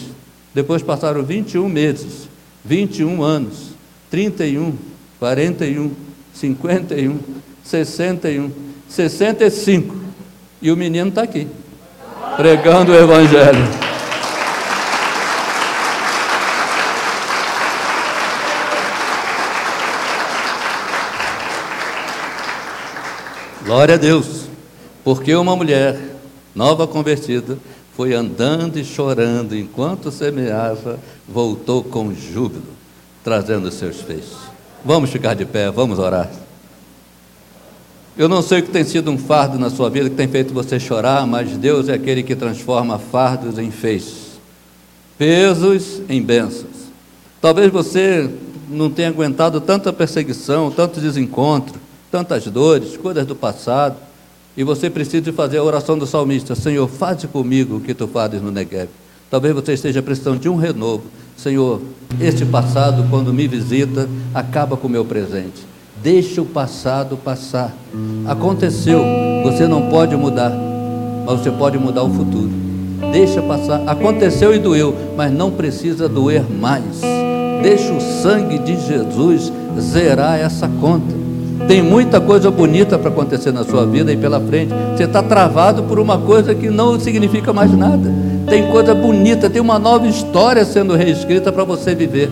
[0.53, 2.29] Depois passaram 21 meses,
[2.63, 3.71] 21 anos,
[4.11, 4.77] 31,
[5.19, 5.91] 41,
[6.31, 7.19] 51,
[7.63, 8.51] 61,
[8.87, 9.95] 65.
[10.61, 11.47] E o menino está aqui
[12.37, 13.67] pregando o Evangelho.
[23.65, 24.43] Glória a Deus,
[25.03, 25.99] porque uma mulher
[26.53, 27.57] nova convertida
[27.95, 32.63] foi andando e chorando enquanto semeava, voltou com júbilo,
[33.23, 34.37] trazendo seus feixes.
[34.83, 36.29] Vamos ficar de pé, vamos orar.
[38.17, 40.53] Eu não sei o que tem sido um fardo na sua vida que tem feito
[40.53, 44.39] você chorar, mas Deus é aquele que transforma fardos em feixes,
[45.17, 46.91] pesos em bênçãos.
[47.41, 48.29] Talvez você
[48.69, 51.79] não tenha aguentado tanta perseguição, tanto desencontro,
[52.11, 53.97] tantas dores, coisas do passado,
[54.55, 58.41] e você precisa fazer a oração do salmista: Senhor, faze comigo o que tu fazes
[58.41, 58.89] no Negev.
[59.29, 61.03] Talvez você esteja precisando de um renovo.
[61.35, 61.81] Senhor,
[62.21, 65.65] este passado, quando me visita, acaba com o meu presente.
[66.03, 67.75] Deixa o passado passar.
[68.27, 69.03] Aconteceu,
[69.43, 70.51] você não pode mudar,
[71.25, 72.51] mas você pode mudar o futuro.
[73.11, 73.81] Deixa passar.
[73.87, 77.01] Aconteceu e doeu, mas não precisa doer mais.
[77.63, 81.22] Deixa o sangue de Jesus zerar essa conta.
[81.67, 84.73] Tem muita coisa bonita para acontecer na sua vida e pela frente.
[84.95, 88.11] Você está travado por uma coisa que não significa mais nada.
[88.47, 92.29] Tem coisa bonita, tem uma nova história sendo reescrita para você viver.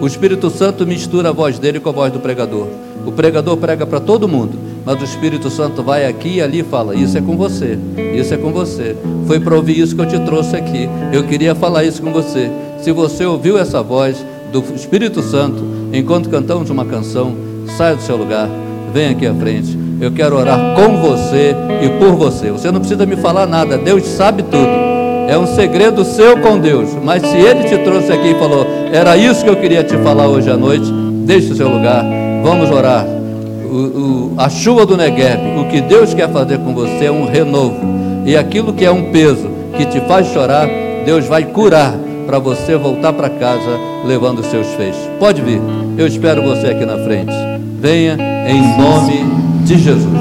[0.00, 2.66] O Espírito Santo mistura a voz dele com a voz do pregador.
[3.04, 6.64] O pregador prega para todo mundo, mas o Espírito Santo vai aqui e ali e
[6.64, 7.78] fala: Isso é com você,
[8.14, 8.96] isso é com você.
[9.26, 10.88] Foi para ouvir isso que eu te trouxe aqui.
[11.12, 12.50] Eu queria falar isso com você.
[12.80, 18.16] Se você ouviu essa voz do Espírito Santo enquanto cantamos uma canção, saia do seu
[18.16, 18.48] lugar,
[18.92, 19.78] venha aqui à frente.
[20.00, 22.50] Eu quero orar com você e por você.
[22.50, 24.88] Você não precisa me falar nada, Deus sabe tudo.
[25.28, 26.90] É um segredo seu com Deus.
[27.02, 30.26] Mas se Ele te trouxe aqui e falou, era isso que eu queria te falar
[30.28, 30.90] hoje à noite,
[31.26, 32.04] deixe o seu lugar,
[32.42, 33.04] vamos orar.
[33.04, 37.26] O, o, a chuva do Negev, o que Deus quer fazer com você é um
[37.26, 37.78] renovo.
[38.24, 40.66] E aquilo que é um peso, que te faz chorar,
[41.04, 41.94] Deus vai curar
[42.26, 45.08] para você voltar para casa levando seus feixes.
[45.20, 45.60] Pode vir,
[45.96, 47.32] eu espero você aqui na frente.
[47.80, 48.16] Venha
[48.48, 49.24] em nome
[49.64, 50.18] de Jesus.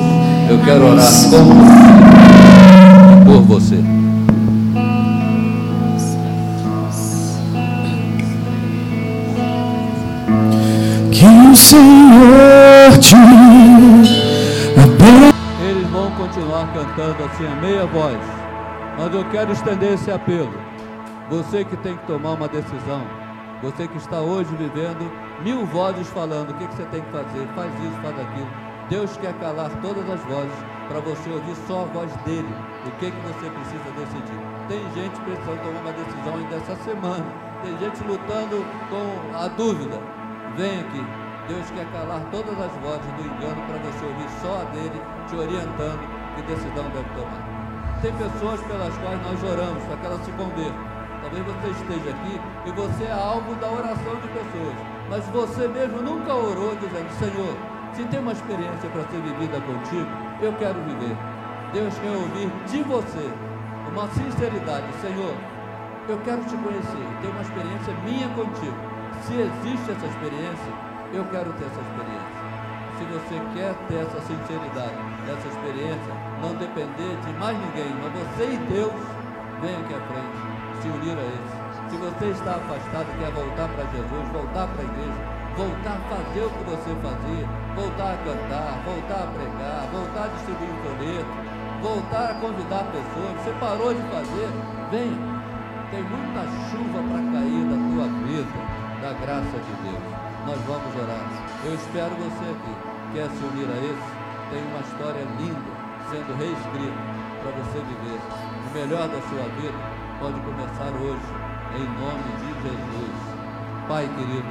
[0.50, 1.38] Eu quero orar com você,
[3.26, 3.98] por você.
[11.58, 13.16] Senhor te
[15.68, 18.18] Eles vão continuar cantando assim a meia voz,
[18.98, 20.54] mas eu quero estender esse apelo.
[21.30, 23.02] Você que tem que tomar uma decisão,
[23.62, 25.12] você que está hoje vivendo
[25.44, 28.50] mil vozes falando o que, você tem que fazer, faz isso, faz aquilo.
[28.90, 32.54] Deus quer calar todas as vozes para você ouvir só a voz dele.
[32.86, 34.40] O que, que você precisa decidir?
[34.70, 37.26] Tem gente precisando tomar uma decisão ainda essa semana.
[37.64, 40.00] Tem gente lutando com a dúvida.
[40.56, 41.04] Vem aqui,
[41.48, 45.36] Deus quer calar todas as vozes do engano para você ouvir só a dele, te
[45.36, 46.00] orientando
[46.36, 48.00] que decisão deve tomar.
[48.02, 50.97] Tem pessoas pelas quais nós oramos para que elas se convertam.
[51.28, 54.76] Talvez você esteja aqui e você é alvo da oração de pessoas,
[55.10, 57.54] mas você mesmo nunca orou dizendo: Senhor,
[57.92, 60.08] se tem uma experiência para ser vivida contigo,
[60.40, 61.18] eu quero viver.
[61.74, 63.30] Deus quer ouvir de você
[63.92, 65.36] uma sinceridade: Senhor,
[66.08, 68.78] eu quero te conhecer, ter uma experiência minha contigo.
[69.28, 70.72] Se existe essa experiência,
[71.12, 72.38] eu quero ter essa experiência.
[72.96, 74.96] Se você quer ter essa sinceridade,
[75.28, 78.96] essa experiência, não depender de mais ninguém, mas você e Deus,
[79.62, 80.47] venha aqui à frente,
[80.88, 81.92] se unir a esse.
[81.92, 85.20] Se você está afastado, quer voltar para Jesus, voltar para a igreja,
[85.56, 90.32] voltar a fazer o que você fazia, voltar a cantar, voltar a pregar, voltar a
[90.36, 91.34] distribuir um folheto,
[91.82, 94.50] voltar a convidar pessoas, você parou de fazer,
[94.92, 95.38] venha.
[95.92, 98.56] Tem muita chuva para cair na tua vida,
[99.02, 100.04] da graça de Deus
[100.48, 101.28] nós vamos orar.
[101.64, 102.74] Eu espero você aqui.
[103.14, 104.12] Quer se unir a esse?
[104.52, 105.72] Tem uma história linda
[106.12, 107.00] sendo reescrita
[107.42, 108.20] para você viver.
[108.68, 111.30] O melhor da sua vida pode começar hoje,
[111.76, 113.18] em nome de Jesus.
[113.88, 114.48] Pai querido,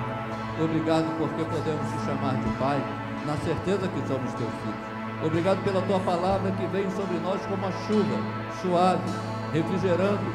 [0.63, 2.81] obrigado porque podemos te chamar de Pai,
[3.27, 4.97] na certeza que somos teus filhos.
[5.25, 8.17] Obrigado pela tua palavra que vem sobre nós como a chuva,
[8.63, 9.11] suave,
[9.53, 10.27] refrigerando,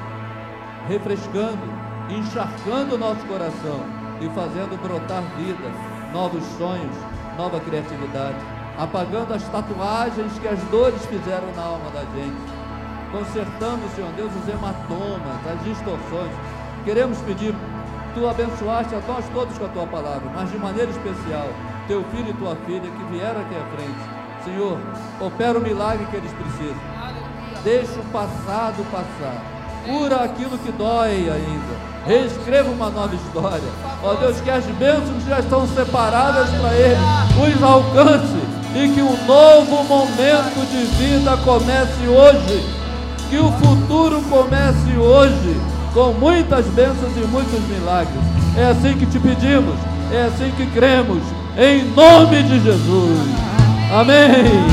[0.88, 1.64] refrescando,
[2.10, 3.80] encharcando o nosso coração
[4.20, 5.72] e fazendo brotar vida,
[6.12, 6.96] novos sonhos,
[7.38, 8.38] nova criatividade,
[8.78, 12.61] apagando as tatuagens que as dores fizeram na alma da gente,
[13.12, 16.32] consertando, Senhor Deus, os hematomas, as distorções.
[16.84, 17.53] Queremos pedir,
[18.16, 21.47] tu abençoaste a nós todos com a tua palavra, mas de maneira especial,
[21.88, 24.45] teu filho e tua filha que vieram aqui à frente.
[24.45, 24.80] Senhor,
[25.20, 26.82] opera o milagre que eles precisam.
[27.64, 29.43] Deixa o passado passar.
[29.86, 33.70] Cura aquilo que dói ainda reescreva uma nova história.
[34.03, 38.41] Ó Deus, que as bênçãos que já estão separadas para Ele os alcance
[38.76, 42.81] e que um novo momento de vida comece hoje.
[43.32, 45.58] Que o futuro comece hoje
[45.94, 48.22] com muitas bênçãos e muitos milagres.
[48.58, 49.76] É assim que te pedimos,
[50.12, 51.24] é assim que cremos,
[51.58, 53.30] em nome de Jesus.
[53.90, 54.68] Amém.